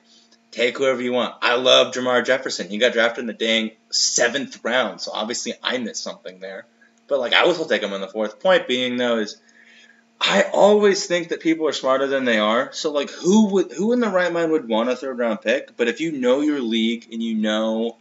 [0.49, 1.35] take whoever you want.
[1.43, 2.69] I love Jermar Jefferson.
[2.69, 6.65] He got drafted in the dang seventh round, so obviously I missed something there.
[7.07, 8.39] But like I would still take him in the fourth.
[8.39, 9.39] Point being though is
[10.19, 12.71] I always think that people are smarter than they are.
[12.73, 15.77] So like who would who in the right mind would want a third round pick?
[15.77, 17.97] But if you know your league and you know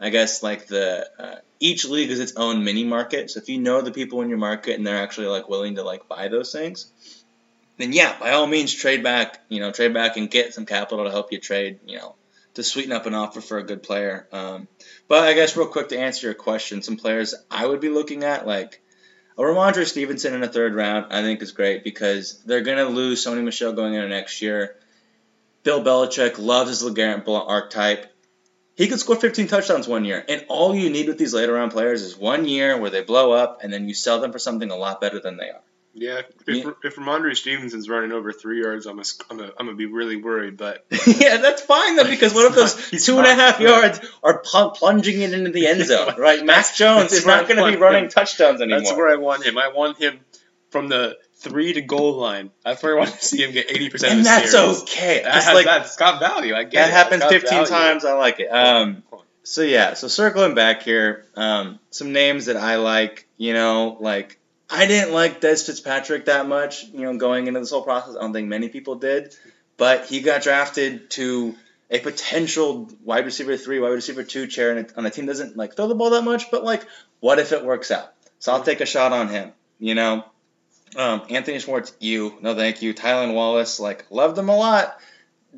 [0.00, 3.30] I guess like the uh, each league is its own mini market.
[3.30, 5.82] So if you know the people in your market and they're actually like willing to
[5.82, 6.90] like buy those things,
[7.78, 11.04] then yeah, by all means trade back, you know, trade back and get some capital
[11.04, 12.14] to help you trade, you know,
[12.54, 14.26] to sweeten up an offer for a good player.
[14.32, 14.68] Um,
[15.08, 18.24] but I guess real quick to answer your question, some players I would be looking
[18.24, 18.82] at like
[19.38, 23.24] a Rhamondre Stevenson in the third round, I think is great because they're gonna lose
[23.24, 24.76] Sony Michel going into next year.
[25.62, 28.06] Bill Belichick loves his LeGarrette Blount archetype.
[28.76, 31.72] He could score 15 touchdowns one year, and all you need with these later round
[31.72, 34.70] players is one year where they blow up, and then you sell them for something
[34.70, 35.62] a lot better than they are.
[35.98, 39.86] Yeah, if, if Rhamondre Stevenson's running over three yards, I'm, a, I'm, I'm gonna be
[39.86, 40.58] really worried.
[40.58, 44.40] But yeah, that's fine though because what if those two and a half yards are
[44.40, 46.44] pl- plunging it into the end zone, right?
[46.44, 48.10] Mac Jones is not going to be running him.
[48.10, 48.80] touchdowns anymore.
[48.80, 49.56] that's where I want him.
[49.56, 50.20] I want him
[50.68, 52.50] from the three to goal line.
[52.64, 54.82] That's where I want to see him get eighty percent of and that's series.
[54.82, 55.22] okay.
[55.22, 56.54] That It's has, like that's got value.
[56.54, 56.92] I get that it.
[56.92, 57.66] happens That's 15 value.
[57.68, 58.04] times.
[58.04, 58.46] I like it.
[58.48, 59.02] Um,
[59.42, 63.26] so yeah, so circling back here, um, some names that I like.
[63.38, 64.38] You know, like
[64.70, 66.84] I didn't like Dez Fitzpatrick that much.
[66.84, 69.34] You know, going into this whole process, I don't think many people did,
[69.76, 71.54] but he got drafted to
[71.90, 75.56] a potential wide receiver three, wide receiver two chair, and on a team that doesn't
[75.56, 76.50] like throw the ball that much.
[76.50, 76.82] But like,
[77.20, 78.12] what if it works out?
[78.40, 79.52] So I'll take a shot on him.
[79.78, 80.24] You know,
[80.96, 82.94] um, Anthony Schwartz, you no thank you.
[82.94, 84.98] Tylan Wallace, like loved him a lot.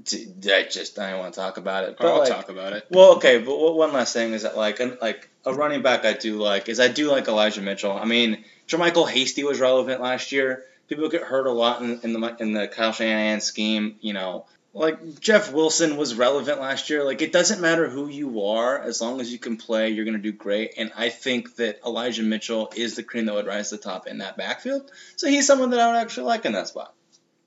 [0.03, 1.97] D- I just I don't want to talk about it.
[1.99, 2.87] But I'll like, talk about it.
[2.91, 6.13] well, okay, but one last thing is that like an, like a running back I
[6.13, 7.93] do like is I do like Elijah Mitchell.
[7.93, 10.65] I mean, JaMycal Hasty was relevant last year.
[10.89, 13.97] People get hurt a lot in, in the in the Kyle Shanahan scheme.
[14.01, 14.47] You know,
[14.79, 17.05] like Jeff Wilson was relevant last year.
[17.05, 20.19] Like it doesn't matter who you are, as long as you can play, you're gonna
[20.19, 20.75] do great.
[20.79, 24.07] And I think that Elijah Mitchell is the cream that would rise to the top
[24.07, 24.91] in that backfield.
[25.17, 26.95] So he's someone that I would actually like in that spot.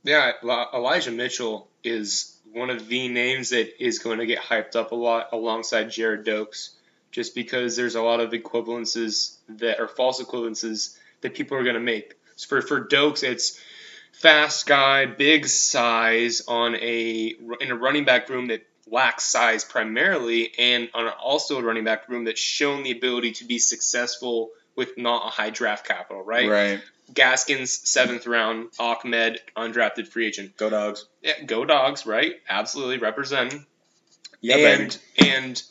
[0.03, 4.91] Yeah, Elijah Mitchell is one of the names that is going to get hyped up
[4.91, 6.71] a lot alongside Gerrid Doaks,
[7.11, 11.75] just because there's a lot of equivalences that are false equivalences that people are going
[11.75, 12.15] to make.
[12.35, 13.59] So for for Doaks, it's
[14.11, 20.51] fast guy, big size on a in a running back room that lacks size primarily,
[20.57, 24.97] and on also a running back room that's shown the ability to be successful with
[24.97, 26.49] not a high draft capital, right?
[26.49, 26.81] Right.
[27.13, 28.69] Gaskins, seventh round.
[28.79, 30.55] Ahmed, undrafted free agent.
[30.55, 31.05] Go dogs.
[31.21, 32.35] Yeah, go dogs, right?
[32.47, 33.65] Absolutely representing.
[34.39, 35.63] Yeah, and and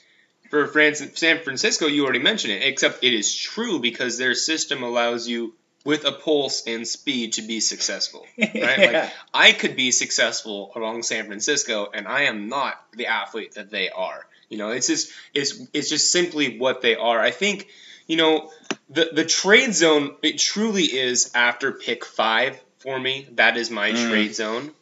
[0.50, 2.62] for Fran- San Francisco, you already mentioned it.
[2.62, 7.42] Except it is true because their system allows you with a pulse and speed to
[7.42, 8.26] be successful.
[8.38, 8.52] Right?
[8.54, 9.00] Yeah.
[9.02, 13.70] Like I could be successful along San Francisco, and I am not the athlete that
[13.70, 14.26] they are.
[14.48, 17.20] You know, it's just it's it's just simply what they are.
[17.20, 17.68] I think
[18.06, 18.50] you know
[18.88, 20.16] the the trade zone.
[20.22, 23.28] It truly is after pick five for me.
[23.32, 24.08] That is my Mm.
[24.08, 24.72] trade zone.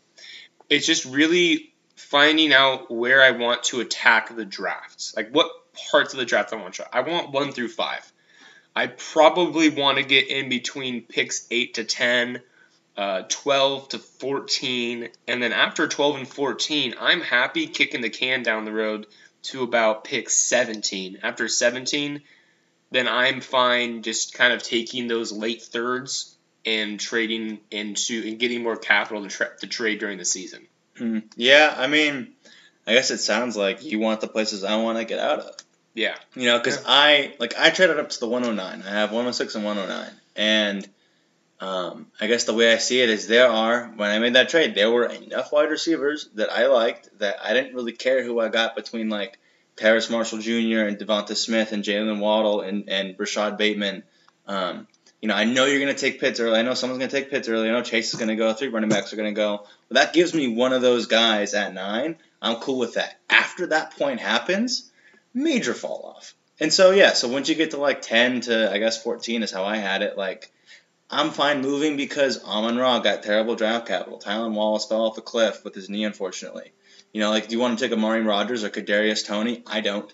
[0.70, 5.14] It's just really finding out where I want to attack the drafts.
[5.16, 5.50] Like what
[5.90, 6.88] parts of the draft I want to try.
[6.92, 8.10] I want one through five.
[8.78, 12.40] I probably want to get in between picks eight to ten,
[12.96, 18.44] uh, 12 to 14, and then after 12 and 14, I'm happy kicking the can
[18.44, 19.08] down the road
[19.42, 21.18] to about pick 17.
[21.24, 22.22] After 17,
[22.92, 28.62] then I'm fine just kind of taking those late thirds and trading into and getting
[28.62, 30.68] more capital to, tra- to trade during the season.
[30.96, 31.18] Hmm.
[31.34, 32.28] Yeah, I mean,
[32.86, 35.56] I guess it sounds like you want the places I want to get out of.
[35.98, 36.14] Yeah.
[36.36, 38.82] You know, because I like I traded up to the 109.
[38.86, 40.88] I have 106 and 109, and
[41.58, 44.48] um, I guess the way I see it is there are when I made that
[44.48, 48.38] trade, there were enough wide receivers that I liked that I didn't really care who
[48.38, 49.40] I got between like
[49.74, 50.86] Terrace Marshall Jr.
[50.86, 54.04] and Devonta Smith and Jaylen Waddle and and Rashod Bateman.
[54.46, 54.86] Um,
[55.20, 56.60] you know, I know you're going to take Pitts early.
[56.60, 57.68] I know someone's going to take Pitts early.
[57.68, 58.52] I know Chase is going to go.
[58.52, 59.66] Three running backs are going to go.
[59.88, 62.18] But that gives me one of those guys at nine.
[62.40, 63.18] I'm cool with that.
[63.28, 64.87] After that point happens,
[65.42, 66.34] major fall off.
[66.60, 69.50] And so yeah, so once you get to like 10 to I guess 14 is
[69.50, 70.16] how I had it.
[70.18, 70.50] Like
[71.10, 74.18] I'm fine moving because Amon Ra got terrible draft capital.
[74.18, 76.72] Tylan Wallace fell off a cliff with his knee, unfortunately.
[77.12, 79.62] You know, like do you want to take Amari Rodgers or Kadarius Toney?
[79.66, 80.12] I don't.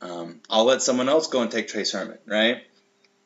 [0.00, 2.62] Um, I'll let someone else go and take Trey Sermon, right?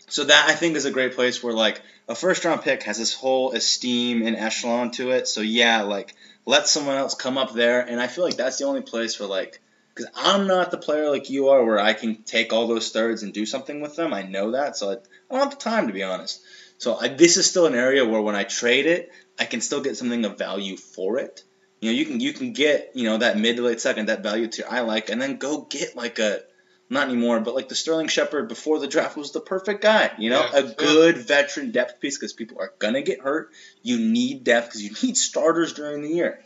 [0.09, 2.99] So that I think is a great place where like a first round pick has
[2.99, 5.29] this whole esteem and echelon to it.
[5.29, 6.15] So yeah, like
[6.47, 9.29] let someone else come up there, and I feel like that's the only place where
[9.29, 9.61] like
[9.95, 13.23] because I'm not the player like you are where I can take all those thirds
[13.23, 14.15] and do something with them.
[14.15, 14.97] I know that, so I, I
[15.31, 16.41] don't have the time to be honest.
[16.79, 19.81] So I, this is still an area where when I trade it, I can still
[19.81, 21.43] get something of value for it.
[21.81, 24.23] You know, you can you can get you know that mid to late second that
[24.23, 26.43] value tier I like, and then go get like a
[26.89, 30.11] not anymore, but like the Sterling Shepard before the draft was the perfect guy.
[30.19, 30.73] You know, Yeah, a yeah.
[30.77, 33.51] good veteran depth piece because people are gonna get hurt.
[33.83, 36.41] You need depth because you need starters during the year.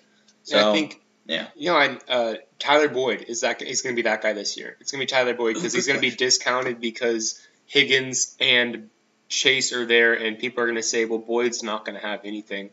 [0.44, 1.46] So And I think yeah.
[1.56, 4.56] You know, I, uh, Tyler Boyd is that is going to be that guy this
[4.56, 4.76] year.
[4.80, 8.90] It's going to be Tyler Boyd because he's going to be discounted because Higgins and
[9.28, 12.20] Chase are there, and people are going to say, "Well, Boyd's not going to have
[12.24, 12.70] anything."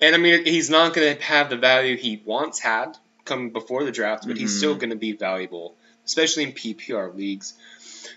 [0.00, 3.84] And I mean, he's not going to have the value he once had coming before
[3.84, 4.58] the draft, but he's Mhm.
[4.58, 7.54] still going to be valuable, especially in PPR leagues.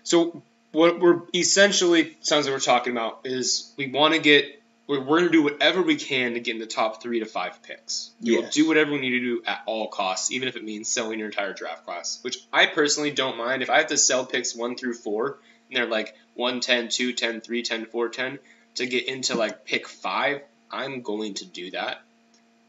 [0.03, 4.99] So what we're essentially sounds like we're talking about is we want to get we're,
[4.99, 7.61] we're going to do whatever we can to get in the top three to five
[7.63, 8.11] picks.
[8.21, 8.53] We'll Yes.
[8.53, 11.27] do whatever we need to do at all costs, even if it means selling your
[11.29, 13.63] entire draft class, which I personally don't mind.
[13.63, 17.85] If I have to sell picks one through four, and they're like 110, 210, 310,
[17.91, 18.39] 410,
[18.75, 22.01] to get into like pick five, I'm going to do that.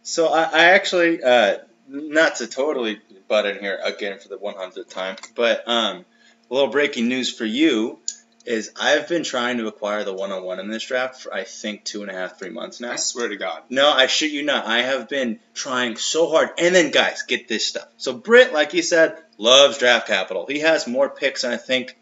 [0.02, 4.88] So I, I actually, uh, not to totally butt in here again for the 100th
[4.88, 6.04] time, but um,
[6.50, 7.98] a little breaking news for you
[8.46, 12.02] is I've been trying to acquire the 101 in this draft for I think two
[12.02, 12.92] and a half, three months now.
[12.92, 13.62] I swear to God.
[13.68, 14.66] No, I shit you not.
[14.66, 16.50] I have been trying so hard.
[16.58, 17.88] And then, guys, get this stuff.
[17.96, 20.46] So Britt, like he said, loves draft capital.
[20.46, 21.96] He has more picks than I think.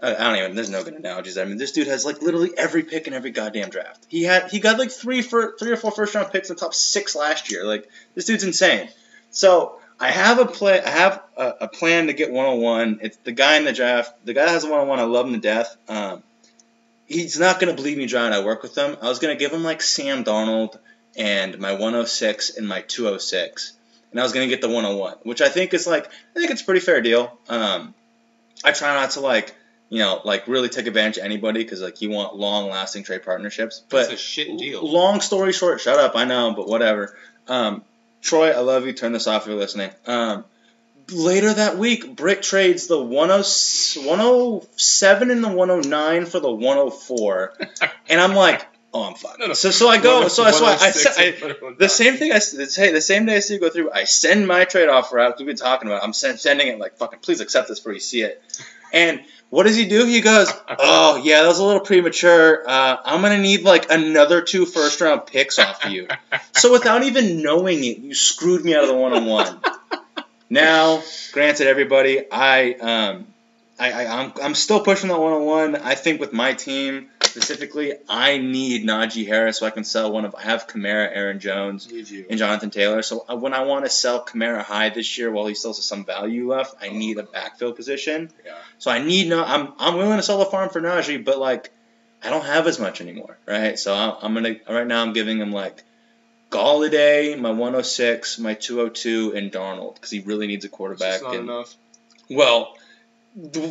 [0.00, 0.54] Uh, I don't even.
[0.56, 1.38] There's no good analogies.
[1.38, 4.04] I mean, this dude has like literally every pick in every goddamn draft.
[4.08, 6.60] He had he got like three for three or four first round picks in the
[6.60, 7.64] top six last year.
[7.64, 8.88] Like this dude's insane.
[9.30, 10.80] So I have a play.
[10.80, 13.00] I have a, a plan to get 101.
[13.02, 14.24] It's the guy in the draft.
[14.24, 14.98] The guy that has a 101.
[14.98, 15.76] I love him to death.
[15.88, 16.22] Um,
[17.06, 18.32] he's not gonna believe me, John.
[18.32, 18.96] I work with him.
[19.02, 20.78] I was gonna give him like Sam Darnold
[21.16, 23.72] and my 106 and my 206,
[24.12, 26.62] and I was gonna get the 101, which I think is like I think it's
[26.62, 27.36] a pretty fair deal.
[27.48, 27.94] Um,
[28.64, 29.54] I try not to like
[29.88, 33.24] you know like really take advantage of anybody because like you want long lasting trade
[33.24, 33.82] partnerships.
[33.88, 34.86] But That's a shit deal.
[34.86, 36.14] Long story short, shut up.
[36.14, 37.16] I know, but whatever.
[37.48, 37.82] Um,
[38.22, 38.92] Troy, I love you.
[38.92, 39.90] Turn this off if you're listening.
[40.06, 40.44] Um,
[41.10, 43.08] later that week, Brick trades the 10,
[44.06, 47.54] 107 and the 109 for the 104,
[48.08, 49.38] and I'm like, oh, I'm fucked.
[49.38, 49.54] No, no.
[49.54, 50.28] So so I go.
[50.28, 53.40] So why I, 106 I, I the same thing I, hey the same day I
[53.40, 55.38] see you go through, I send my trade offer out.
[55.38, 56.02] We've been talking about.
[56.02, 56.04] it.
[56.04, 57.20] I'm send, sending it like fucking.
[57.20, 58.42] Please accept this before you see it.
[58.92, 60.04] And what does he do?
[60.04, 62.68] He goes, "Oh yeah, that was a little premature.
[62.68, 66.08] Uh, I'm gonna need like another two first round picks off of you."
[66.52, 69.60] so without even knowing it, you screwed me out of the one on one.
[70.50, 73.26] Now, granted, everybody, I um,
[73.78, 75.76] I, I I'm I'm still pushing the one on one.
[75.76, 80.24] I think with my team specifically, I need Najee Harris so I can sell one
[80.24, 80.34] of.
[80.34, 83.02] I have Kamara, Aaron Jones, and Jonathan Taylor.
[83.02, 85.84] So uh, when I want to sell Kamara high this year while he still has
[85.84, 88.30] some value left, I need a backfill position.
[88.44, 88.56] Yeah.
[88.78, 89.44] So I need no.
[89.44, 91.70] I'm I'm willing to sell the farm for Najee, but like
[92.22, 93.78] I don't have as much anymore, right?
[93.78, 95.84] So I'm, I'm gonna right now I'm giving him like
[96.50, 101.20] Golladay, my 106, my 202, and Darnold because he really needs a quarterback.
[101.20, 101.76] just not and- enough.
[102.30, 102.74] well,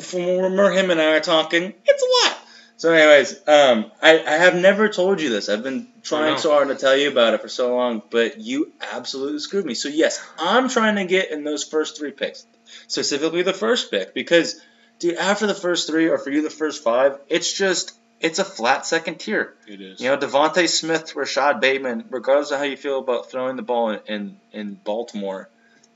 [0.02, 2.37] from where him and I are talking, it's a lot.
[2.78, 5.50] So, anyways, um, I, I have never told you this.
[5.50, 8.72] I've been trying so hard to tell you about it for so long, but you
[8.94, 9.74] absolutely screwed me.
[9.74, 12.46] So, yes, I'm trying to get in those first three picks,
[12.88, 14.62] specifically the first pick, because,
[15.00, 18.46] dude, after the first three, or for you, the first five, it's just, it's a
[18.46, 19.56] flat second tier.
[19.68, 20.00] It is.
[20.00, 23.90] You know, DeVonta Smith, Rashod Bateman, regardless of how you feel about throwing the ball
[23.90, 25.50] in, in, in Baltimore,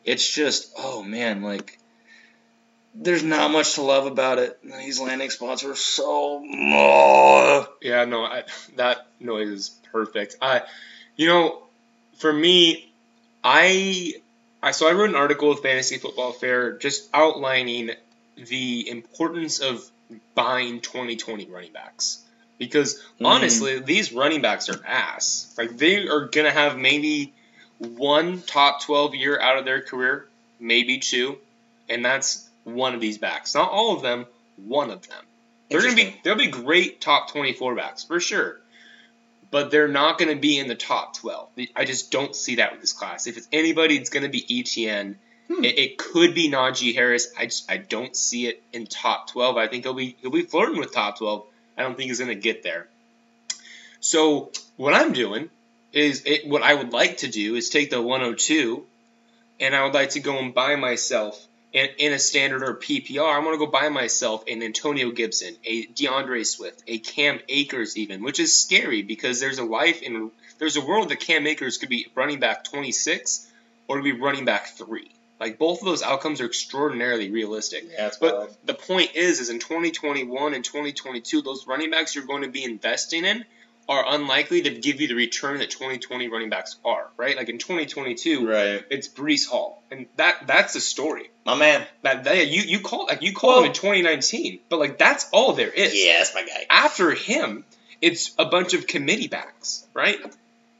[0.03, 1.77] it's just, oh man, like,
[2.93, 4.59] there's not much to love about it.
[4.63, 6.39] These landing spots are so.
[7.81, 8.43] Yeah, no, I,
[8.75, 10.35] that noise is perfect.
[10.41, 10.61] I,
[11.15, 11.63] you know,
[12.17, 12.91] for me,
[13.43, 14.13] I,
[14.61, 17.91] I so I wrote an article with Fantasy Football Affair just outlining
[18.37, 19.89] the importance of
[20.35, 22.21] buying 2020 running backs
[22.57, 23.25] because Mm.
[23.27, 25.53] honestly, these running backs are ass.
[25.57, 27.33] Like they are gonna have maybe
[27.79, 30.27] one top 12 year out of their career,
[30.59, 31.37] maybe two,
[31.89, 33.55] and that's one of these backs.
[33.55, 34.25] Not all of them,
[34.57, 35.23] one of them.
[35.69, 38.59] They're gonna be they'll be great top twenty four backs for sure,
[39.49, 41.49] but they're not gonna be in the top twelve.
[41.75, 43.25] I just don't see that with this class.
[43.25, 45.15] If it's anybody, it's gonna be ETN.
[45.47, 45.63] Hmm.
[45.63, 47.31] It, it could be Najee Harris.
[47.37, 49.55] I just I don't see it in top twelve.
[49.55, 51.45] I think he'll be he'll be flirting with top twelve.
[51.77, 52.87] I don't think he's gonna get there.
[54.01, 55.49] So what I'm doing
[55.93, 58.85] is it, what I would like to do is take the 102,
[59.59, 63.35] and I would like to go and buy myself in, in a standard or PPR.
[63.35, 67.97] I'm going to go buy myself an Antonio Gibson, a D'Andre Swift, a Cam Akers,
[67.97, 71.77] even, which is scary because there's a life in there's a world that Cam Akers
[71.77, 73.47] could be running back 26
[73.87, 75.11] or to be running back three.
[75.39, 77.89] Like both of those outcomes are extraordinarily realistic.
[77.91, 82.43] Yeah, But the point is, is in 2021 and 2022, those running backs you're going
[82.43, 83.43] to be investing in
[83.89, 87.35] are unlikely to give you the return that 2020 running backs are, right?
[87.35, 88.85] Like in 2022, Right.
[88.89, 91.29] it's Breece Hall, and that that's the story.
[91.45, 91.85] My man.
[92.03, 95.53] That, that you you call like you call him in 2019, but like that's all
[95.53, 95.93] there is.
[95.95, 96.65] Yeah, that's my guy.
[96.69, 97.65] After him,
[98.01, 100.17] it's a bunch of committee backs, right?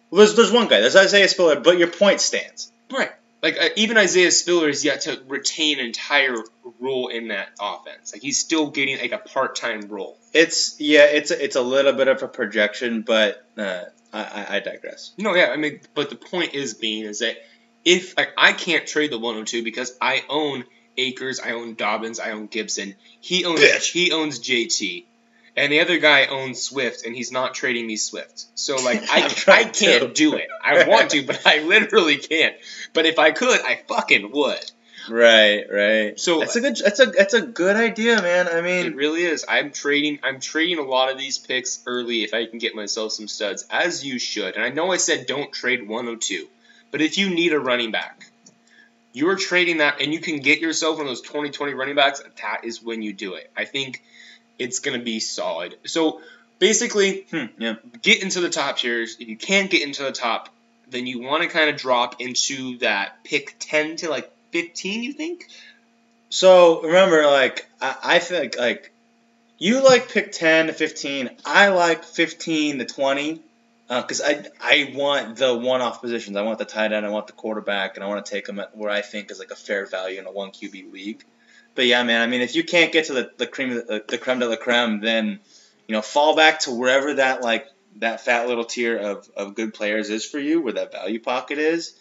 [0.10, 0.82] Well, there's, there's one guy.
[0.82, 2.72] There's Isaiah Spiller, but your point stands.
[2.92, 3.12] Right.
[3.42, 6.36] Like uh, even Isaiah Spiller is yet to retain an entire
[6.80, 8.14] role in that offense.
[8.14, 10.18] Like he's still getting like a part-time role.
[10.34, 13.84] It's yeah, it's a, it's a little bit of a projection, but uh,
[14.14, 15.14] I, I, I digress.
[15.18, 17.38] No, yeah, I mean, but the point is being is that
[17.84, 20.64] if like I can't trade the 102 because I own
[20.98, 22.96] Akers, I own Dobbins, I own Gibson.
[23.22, 23.92] He owns Bitch.
[23.92, 25.06] he owns JT,
[25.56, 28.46] and the other guy owns Swift, and he's not trading me Swift.
[28.56, 30.12] So like I I can't to.
[30.14, 30.48] do it.
[30.64, 32.56] I want to, but I literally can't.
[32.94, 34.72] But if I could, I fucking would.
[35.10, 36.20] Right, right.
[36.20, 36.78] So that's a good.
[36.78, 38.48] That's a that's a good idea, man.
[38.48, 39.44] I mean, It really is.
[39.50, 40.20] I'm trading.
[40.24, 43.66] I'm trading a lot of these picks early if I can get myself some studs,
[43.72, 44.56] as you should.
[44.56, 46.48] And I know I said don't trade 102,
[46.92, 48.32] but if you need a running back,
[49.12, 52.22] you're trading that, and you can get yourself one of those 2020 running backs.
[52.42, 53.50] That is when you do it.
[53.58, 54.04] I think
[54.62, 55.78] it's gonna be solid.
[55.86, 56.22] So
[56.60, 57.76] basically, hmm, yeah.
[58.02, 59.18] get into the top tiers.
[59.20, 60.50] If you can't get into the top,
[60.90, 65.04] then you want to kind of drop into that pick 10 to like 15.
[65.04, 65.48] You think?
[66.32, 68.94] So remember, like I, I think like
[69.58, 71.30] you like pick ten to fifteen.
[71.46, 73.44] I like fifteen to twenty.
[73.88, 76.38] Because I, I want the one-off positions.
[76.38, 77.06] I want the tight end.
[77.06, 79.40] I want the quarterback, and I want to take them at where I think is
[79.40, 81.26] like a fair value in a one QB league.
[81.76, 82.22] But yeah, man.
[82.22, 84.56] I mean, if you can't get to the the cream the, the creme de la
[84.56, 85.40] creme, then
[85.88, 87.68] you know fall back to wherever that like
[87.98, 91.58] that fat little tier of, of good players is for you, where that value pocket
[91.58, 91.94] is,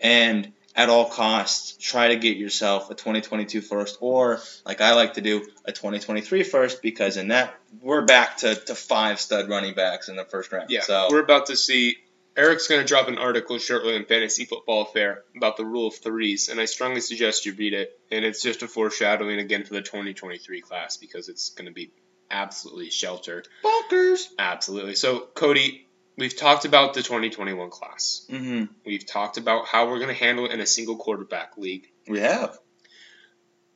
[0.00, 5.14] and at all costs try to get yourself a 2022 first, or like I like
[5.14, 9.74] to do, a 2023 first, because in that we're back to, to five stud running
[9.74, 10.70] backs in the first round.
[10.70, 10.82] Yeah.
[10.82, 11.96] So We're about to see.
[12.36, 15.96] Eric's going to drop an article shortly in Fantasy Football Affair about the rule of
[15.96, 17.98] threes, and I strongly suggest you read it.
[18.10, 21.90] And it's just a foreshadowing again for the 2023 class because it's going to be
[22.30, 23.42] absolutely shelter.
[23.64, 24.26] bonkers.
[24.38, 24.94] Absolutely.
[24.94, 28.26] So, Cody, we've talked about the 2021 class.
[28.30, 28.64] Mm-hmm.
[28.84, 31.88] We've talked about how we're going to handle it in a single quarterback league.
[32.06, 32.58] We have.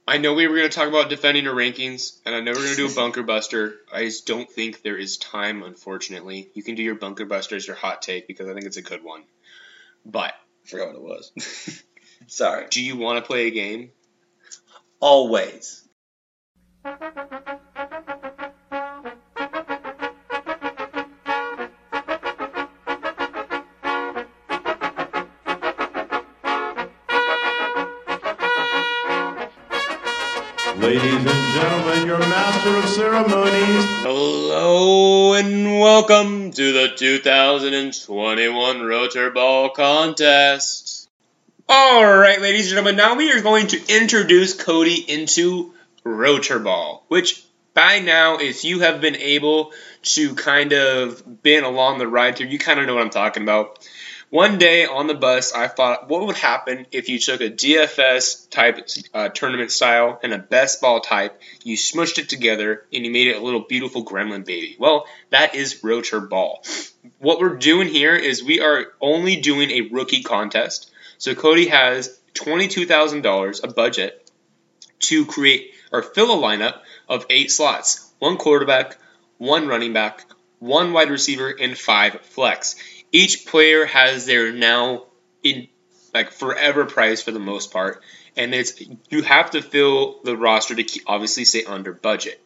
[0.07, 2.65] I know we were going to talk about defending our rankings, and I know we're
[2.65, 3.77] going to do a bunker buster.
[3.93, 6.51] I just don't think there is time, unfortunately.
[6.55, 8.83] You can do your bunker buster as your hot take because I think it's a
[8.83, 9.23] good one.
[10.05, 10.35] But
[10.65, 11.83] I forgot what it was.
[12.27, 12.67] Sorry.
[12.71, 13.93] do you want to play a game?
[15.01, 15.87] Always.
[32.81, 41.11] Of ceremonies, Hello and welcome to the 2021 Rotor Ball Contest.
[41.69, 45.75] Alright, ladies and gentlemen, now we are going to introduce Cody into
[46.05, 49.73] Rotor Ball, which by now, if you have been able
[50.03, 53.43] to kind of been along the ride through, you kind of know what I'm talking
[53.43, 53.87] about.
[54.31, 58.49] One day on the bus, I thought, what would happen if you took a DFS
[58.49, 63.11] type uh, tournament style and a best ball type, you smushed it together, and you
[63.11, 64.77] made it a little beautiful gremlin baby?
[64.79, 66.63] Well, that is Rotor Ball.
[67.19, 70.93] What we're doing here is we are only doing a rookie contest.
[71.19, 74.31] So Cody has $22,000, a budget,
[75.01, 76.79] to create or fill a lineup
[77.09, 78.97] of eight slots one quarterback,
[79.39, 80.25] one running back,
[80.61, 82.77] one wide receiver, and five flex.
[83.13, 85.07] Each player has their now
[85.43, 85.69] in
[86.15, 88.03] like forever price for the most part,
[88.37, 92.41] and it's you have to fill the roster to keep, obviously stay under budget.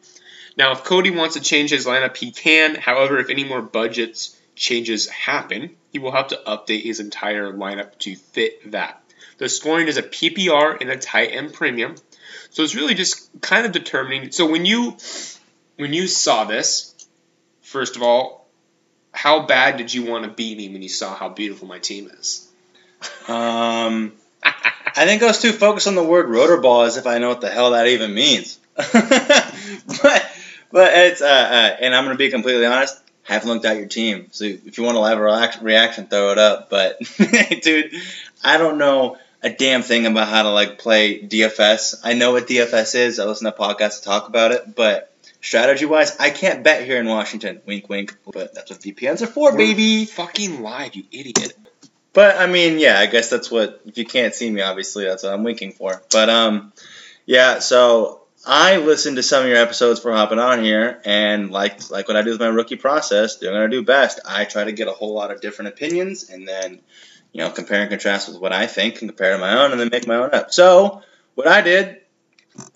[0.57, 2.75] Now, if Cody wants to change his lineup, he can.
[2.75, 7.97] However, if any more budgets changes happen, he will have to update his entire lineup
[7.99, 9.01] to fit that.
[9.37, 11.95] The scoring is a PPR and a tight end premium.
[12.51, 14.31] So it's really just kind of determining.
[14.31, 14.97] So when you
[15.75, 16.95] when you saw this,
[17.61, 18.44] first of all,
[19.15, 22.11] how bad did you want to beat me when you saw how beautiful my team
[22.19, 22.47] is?
[23.27, 24.11] Um,
[24.43, 27.29] I think I was too focused on the word rotor ball as if I know
[27.29, 28.59] what the hell that even means.
[28.75, 30.31] but
[30.71, 33.01] but it's uh, uh, and I'm gonna be completely honest.
[33.23, 36.37] Haven't looked at your team, so if you want to have a reaction throw it
[36.37, 36.69] up.
[36.69, 36.99] But
[37.63, 37.93] dude,
[38.43, 42.01] I don't know a damn thing about how to like play DFS.
[42.03, 43.19] I know what DFS is.
[43.19, 45.14] I listen to podcasts to talk about it, but
[45.45, 47.61] strategy wise, I can't bet here in Washington.
[47.65, 48.17] Wink, wink.
[48.31, 50.05] But that's what VPNs are for, We're baby.
[50.05, 51.53] Fucking live, you idiot.
[52.13, 55.23] But I mean, yeah, I guess that's what if you can't see me, obviously that's
[55.23, 56.01] what I'm winking for.
[56.11, 56.73] But um,
[57.25, 57.59] yeah.
[57.59, 62.07] So I listened to some of your episodes for hopping on here, and like like
[62.07, 64.21] what I do with my rookie process, they're gonna do best.
[64.25, 66.79] I try to get a whole lot of different opinions, and then
[67.33, 69.79] you know compare and contrast with what I think, and compare to my own, and
[69.79, 70.53] then make my own up.
[70.53, 71.01] So
[71.35, 71.97] what I did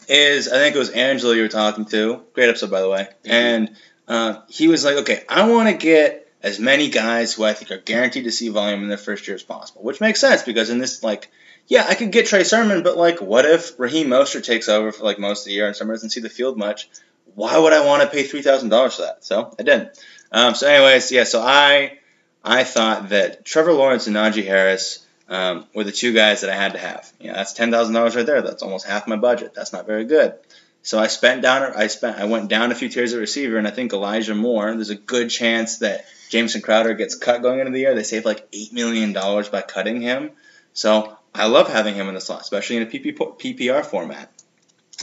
[0.07, 2.21] is I think it was Angela you were talking to.
[2.34, 3.07] Great episode, by the way.
[3.25, 3.75] And
[4.07, 7.71] uh, he was like, okay, I want to get as many guys who I think
[7.71, 10.69] are guaranteed to see volume in their first year as possible, which makes sense because
[10.69, 11.30] in this, like,
[11.67, 15.03] yeah, I could get Trey Sermon, but like, what if Raheem Mostert takes over for
[15.03, 16.89] like most of the year and Sermon doesn't see the field much?
[17.36, 19.23] Why would I want to pay three thousand dollars for that?
[19.23, 19.89] So I didn't.
[20.32, 21.25] Um, so, anyways, yeah.
[21.25, 21.99] So I
[22.43, 26.55] I thought that Trevor Lawrence and Najee Harris um, were the two guys that I
[26.55, 27.11] had to have.
[27.19, 28.41] You know, that's ten thousand dollars right there.
[28.41, 29.53] That's almost half my budget.
[29.53, 30.34] That's not very good.
[30.82, 31.73] So I spent down.
[31.75, 32.17] I spent.
[32.17, 34.73] I went down a few tiers at receiver, and I think Elijah Moore.
[34.73, 37.95] There's a good chance that Jameson Crowder gets cut going into the year.
[37.95, 40.32] They saved like eight million dollars by cutting him.
[40.73, 44.32] So I love having him in the slot, especially in a PPR format.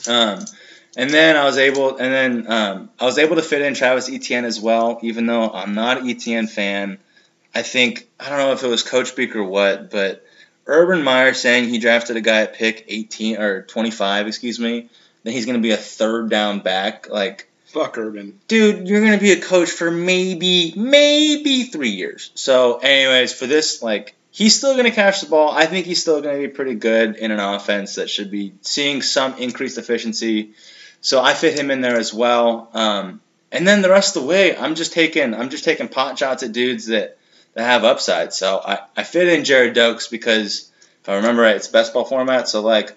[0.09, 0.45] Um,
[0.97, 4.09] and then I was able, and then um, I was able to fit in Travis
[4.09, 6.99] Etienne as well, even though I'm not an Etienne fan.
[7.57, 10.27] I think I don't know if it was Coach Beak or what, but
[10.67, 14.91] Urban Meyer saying he drafted a guy at pick 18 or 25, excuse me,
[15.23, 17.09] then he's going to be a third down back.
[17.09, 18.39] Like, Fuck Urban.
[18.47, 22.31] dude, you're going to be a coach for maybe, maybe three years.
[22.35, 25.51] So, anyways, for this, like, he's still going to catch the ball.
[25.51, 28.53] I think he's still going to be pretty good in an offense that should be
[28.61, 30.51] seeing some increased efficiency.
[31.01, 32.69] So I fit him in there as well.
[32.75, 36.19] Um, and then the rest of the way, I'm just taking, I'm just taking pot
[36.19, 37.17] shots at dudes that
[37.57, 38.35] that have upside.
[38.35, 42.05] So I, I fit in Gerrid Doaks because if I remember right, it's best ball
[42.05, 42.49] format.
[42.49, 42.97] So like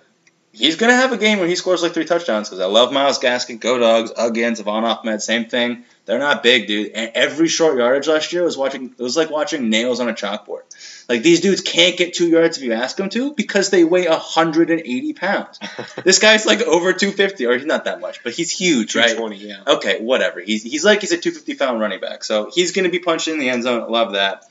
[0.52, 3.20] he's gonna have a game where he scores like three touchdowns because I love Myles
[3.20, 5.86] Gaskin, Go Dogs, again Salvon Ahmed, same thing.
[6.10, 6.94] They're not big, dude.
[6.94, 8.96] And every short yardage last year was watching.
[8.98, 10.62] It was like watching nails on a chalkboard.
[11.08, 14.08] Like these dudes can't get two yards if you ask them to because they weigh
[14.08, 15.60] 180 pounds.
[16.04, 19.10] this guy's like over 250, or he's not that much, but he's huge, right?
[19.10, 19.76] 220, yeah.
[19.76, 20.40] Okay, whatever.
[20.40, 23.28] He's he's like he's a 250 pound running back, so he's going to be punched
[23.28, 23.84] in the end zone.
[23.84, 24.46] I love that.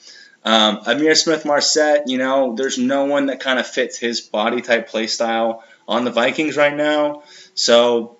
[0.49, 4.89] Um, Ihmir Smith-Marsette, you know, there's no one that kind of fits his body type
[4.89, 7.23] play style on the Vikings right now.
[7.53, 8.17] So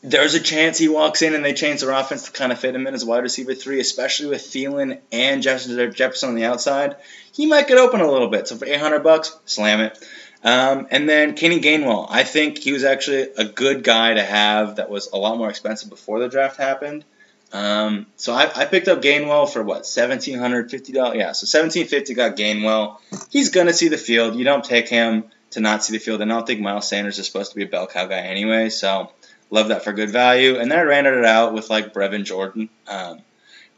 [0.00, 2.76] there's a chance he walks in and they change their offense to kind of fit
[2.76, 6.94] him in as wide receiver three, especially with Thielen and Jefferson, Jefferson on the outside.
[7.32, 8.46] He might get open a little bit.
[8.46, 9.98] So for 800 bucks, slam it.
[10.44, 14.76] Um, and then Kenny Gainwell, I think he was actually a good guy to have
[14.76, 17.04] that was a lot more expensive before the draft happened.
[17.52, 21.16] Um, so I, I picked up Gainwell for what seventeen hundred fifty dollars.
[21.16, 22.98] Yeah, so seventeen fifty got Gainwell.
[23.30, 24.36] He's gonna see the field.
[24.36, 26.20] You don't take him to not see the field.
[26.20, 28.68] And I don't think Miles Sanders is supposed to be a bell cow guy anyway.
[28.68, 29.12] So
[29.50, 30.58] love that for good value.
[30.58, 32.68] And then I ran it out with like Brevin Jordan.
[32.86, 33.20] Um,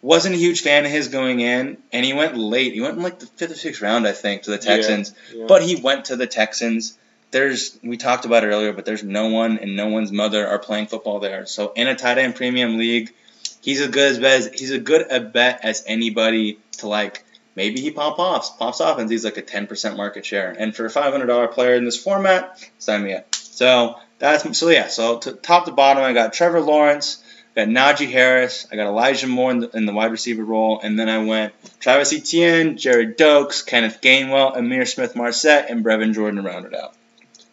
[0.00, 2.72] wasn't a huge fan of his going in, and he went late.
[2.72, 5.12] He went in like the fifth or sixth round, I think, to the Texans.
[5.34, 5.46] Yeah.
[5.48, 6.96] But he went to the Texans.
[7.30, 10.58] There's we talked about it earlier, but there's no one and no one's mother are
[10.58, 11.46] playing football there.
[11.46, 13.12] So in a tight end premium league,
[13.60, 17.24] he's as good as bet as, he's a good a bet as anybody to like
[17.54, 20.54] maybe he pop off pops off and he's like a ten percent market share.
[20.58, 23.34] And for a five hundred dollar player in this format, sign me up.
[23.34, 24.88] So that's so yeah.
[24.88, 27.22] So to top to bottom, I got Trevor Lawrence.
[27.56, 30.78] I got Najee Harris, I got Elijah Moore in the, in the wide receiver role,
[30.80, 36.40] and then I went Travis Etienne, Gerrid Doaks, Kenneth Gainwell, Ihmir Smith-Marsette, and Brevin Jordan
[36.40, 36.94] to round it out.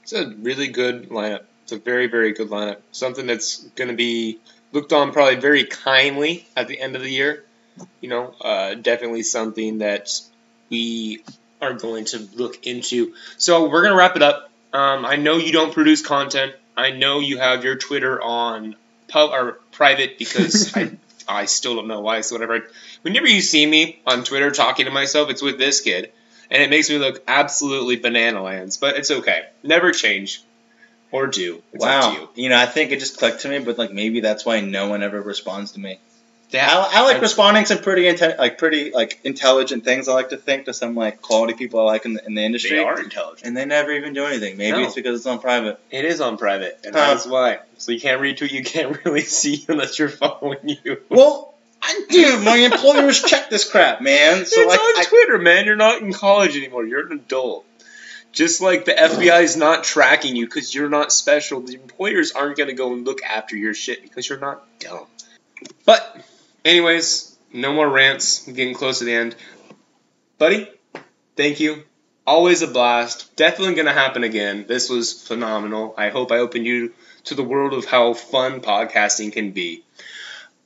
[0.03, 1.45] It's a really good lineup.
[1.63, 2.81] It's a very, very good lineup.
[2.91, 4.39] Something that's going to be
[4.75, 7.43] looked on probably very kindly at the end of the year.
[8.01, 10.11] You know, uh, definitely something that
[10.69, 11.23] we
[11.61, 13.13] are going to look into.
[13.37, 14.51] So we're going to wrap it up.
[14.73, 16.53] Um, I know you don't produce content.
[16.77, 18.75] I know you have your Twitter on
[19.07, 20.97] pub or private because I
[21.27, 22.21] I still don't know why.
[22.21, 22.67] So whatever.
[23.01, 26.11] Whenever you see me on Twitter talking to myself, it's with this kid,
[26.51, 28.77] and it makes me look absolutely banana lands.
[28.77, 29.45] But it's okay.
[29.63, 30.43] Never change,
[31.11, 31.61] or do.
[31.73, 32.49] It's wow, you.
[32.49, 35.03] know, I think it just clicked to me, but like maybe that's why no one
[35.03, 35.99] ever responds to me.
[36.51, 40.07] That- I, I like that's- responding to pretty inte- like pretty like intelligent things.
[40.07, 42.43] I like to think to some like quality people I like in the, in the
[42.43, 43.47] industry, They are intelligent.
[43.47, 44.55] and they never even do anything.
[44.57, 44.83] Maybe No.
[44.83, 45.79] it's because it's on private.
[45.89, 47.07] It is on private, and Huh.
[47.13, 47.59] that's why.
[47.77, 48.51] So you can't retweet.
[48.51, 51.01] You can't really see unless you're following you.
[51.09, 52.39] Well, I do.
[52.41, 54.45] My employers check this crap, man.
[54.45, 55.65] So it's like, on I, Twitter, man.
[55.65, 56.85] You're not in college anymore.
[56.85, 57.65] You're an adult.
[58.35, 62.57] Just like the FBI is not tracking you because you're not special, the employers aren't
[62.57, 65.07] going to go and look after your shit because you're not dumb.
[65.85, 66.21] But,
[66.65, 68.45] anyways, no more rants.
[68.45, 69.37] I'm getting close to the end.
[70.37, 70.69] Buddy,
[71.37, 71.83] thank you.
[72.27, 73.33] Always a blast.
[73.37, 74.65] Definitely going to happen again.
[74.67, 75.93] This was phenomenal.
[75.97, 76.91] I hope I opened you
[77.25, 79.85] to the world of how fun podcasting can be.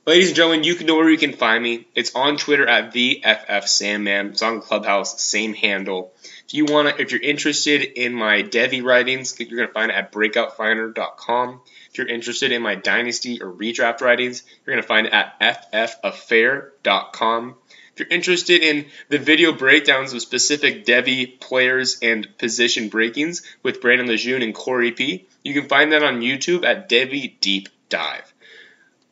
[0.06, 1.86] Ladies and gentlemen, you can know where you can find me.
[1.94, 4.30] It's on Twitter at the FF Sandman.
[4.30, 6.12] It's on Clubhouse, same handle.
[6.50, 9.94] If you want to, if you're interested in my Devy writings, you're gonna find it
[9.94, 11.60] at breakoutfinder.com.
[11.92, 17.54] If you're interested in my Dynasty or Redraft writings, you're gonna find it at ffaffair.com.
[17.92, 23.80] If you're interested in the video breakdowns of specific Devy players and position breakings with
[23.80, 28.34] Brandon Lejeune and Corey P, you can find that on YouTube at Devy Deep Dive.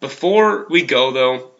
[0.00, 1.52] Before we go, though,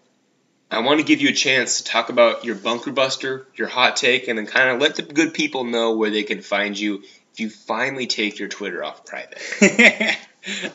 [0.71, 3.97] I want to give you a chance to talk about your bunker buster, your hot
[3.97, 7.03] take, and then kind of let the good people know where they can find you
[7.33, 9.39] if you finally take your Twitter off private.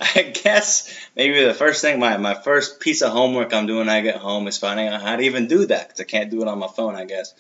[0.02, 3.90] I guess maybe the first thing, my, my first piece of homework I'm doing when
[3.90, 6.42] I get home is finding out how to even do that because I can't do
[6.42, 7.34] it on my phone, I guess.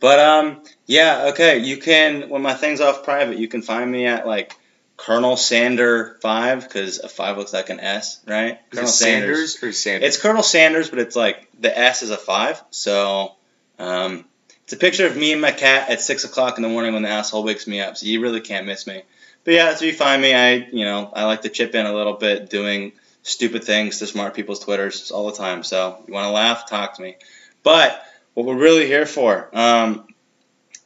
[0.00, 1.58] But um, yeah, okay.
[1.58, 4.56] You can when my thing's off private, you can find me at like
[4.98, 8.58] Colonel Sander five because a five looks like an S, right?
[8.72, 10.08] Is it Sanders or Sanders?
[10.08, 12.62] It's Colonel Sanders, but it's like the S is a five.
[12.70, 13.32] So
[13.78, 14.24] um,
[14.64, 17.04] It's a picture of me and my cat at six o'clock in the morning when
[17.04, 17.96] the asshole wakes me up.
[17.96, 19.02] So you really can't miss me.
[19.44, 20.34] But yeah, that's where you find me.
[20.34, 22.92] I, you know, I like to chip in a little bit, doing
[23.22, 25.62] stupid things to smart people's twitters all the time.
[25.62, 27.16] So you want to laugh, talk to me.
[27.62, 28.02] But
[28.34, 30.06] what we're really here for, um,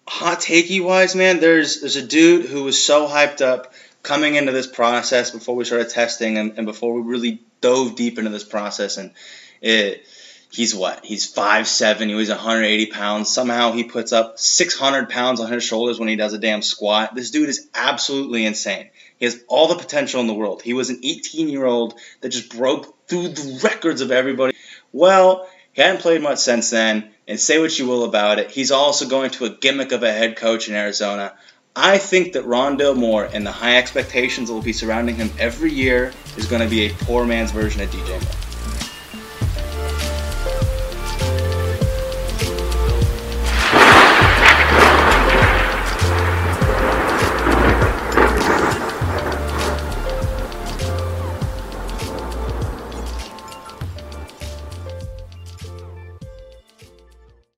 [0.06, 3.72] hot takey wise, man, there's there's a dude who was so hyped up
[4.03, 8.18] coming into this process before we started testing and, and before we really dove deep
[8.18, 9.12] into this process and
[9.61, 10.07] it
[10.50, 11.05] he's what?
[11.05, 12.09] He's five seven.
[12.09, 13.30] He weighs 180 pounds.
[13.30, 17.14] Somehow he puts up 600 pounds on his shoulders when he does a damn squat.
[17.14, 18.90] This dude is absolutely insane.
[19.18, 20.62] He has all the potential in the world.
[20.62, 24.55] He was an 18 year old that just broke through the records of everybody.
[24.92, 28.70] Well he hadn't played much since then and say what you will about it he's
[28.70, 31.34] also going to a gimmick of a head coach in arizona
[31.74, 35.72] I think that Rondale Moore and the high expectations that will be surrounding him every
[35.72, 38.41] year is going to be a poor man's version of DJ Moore.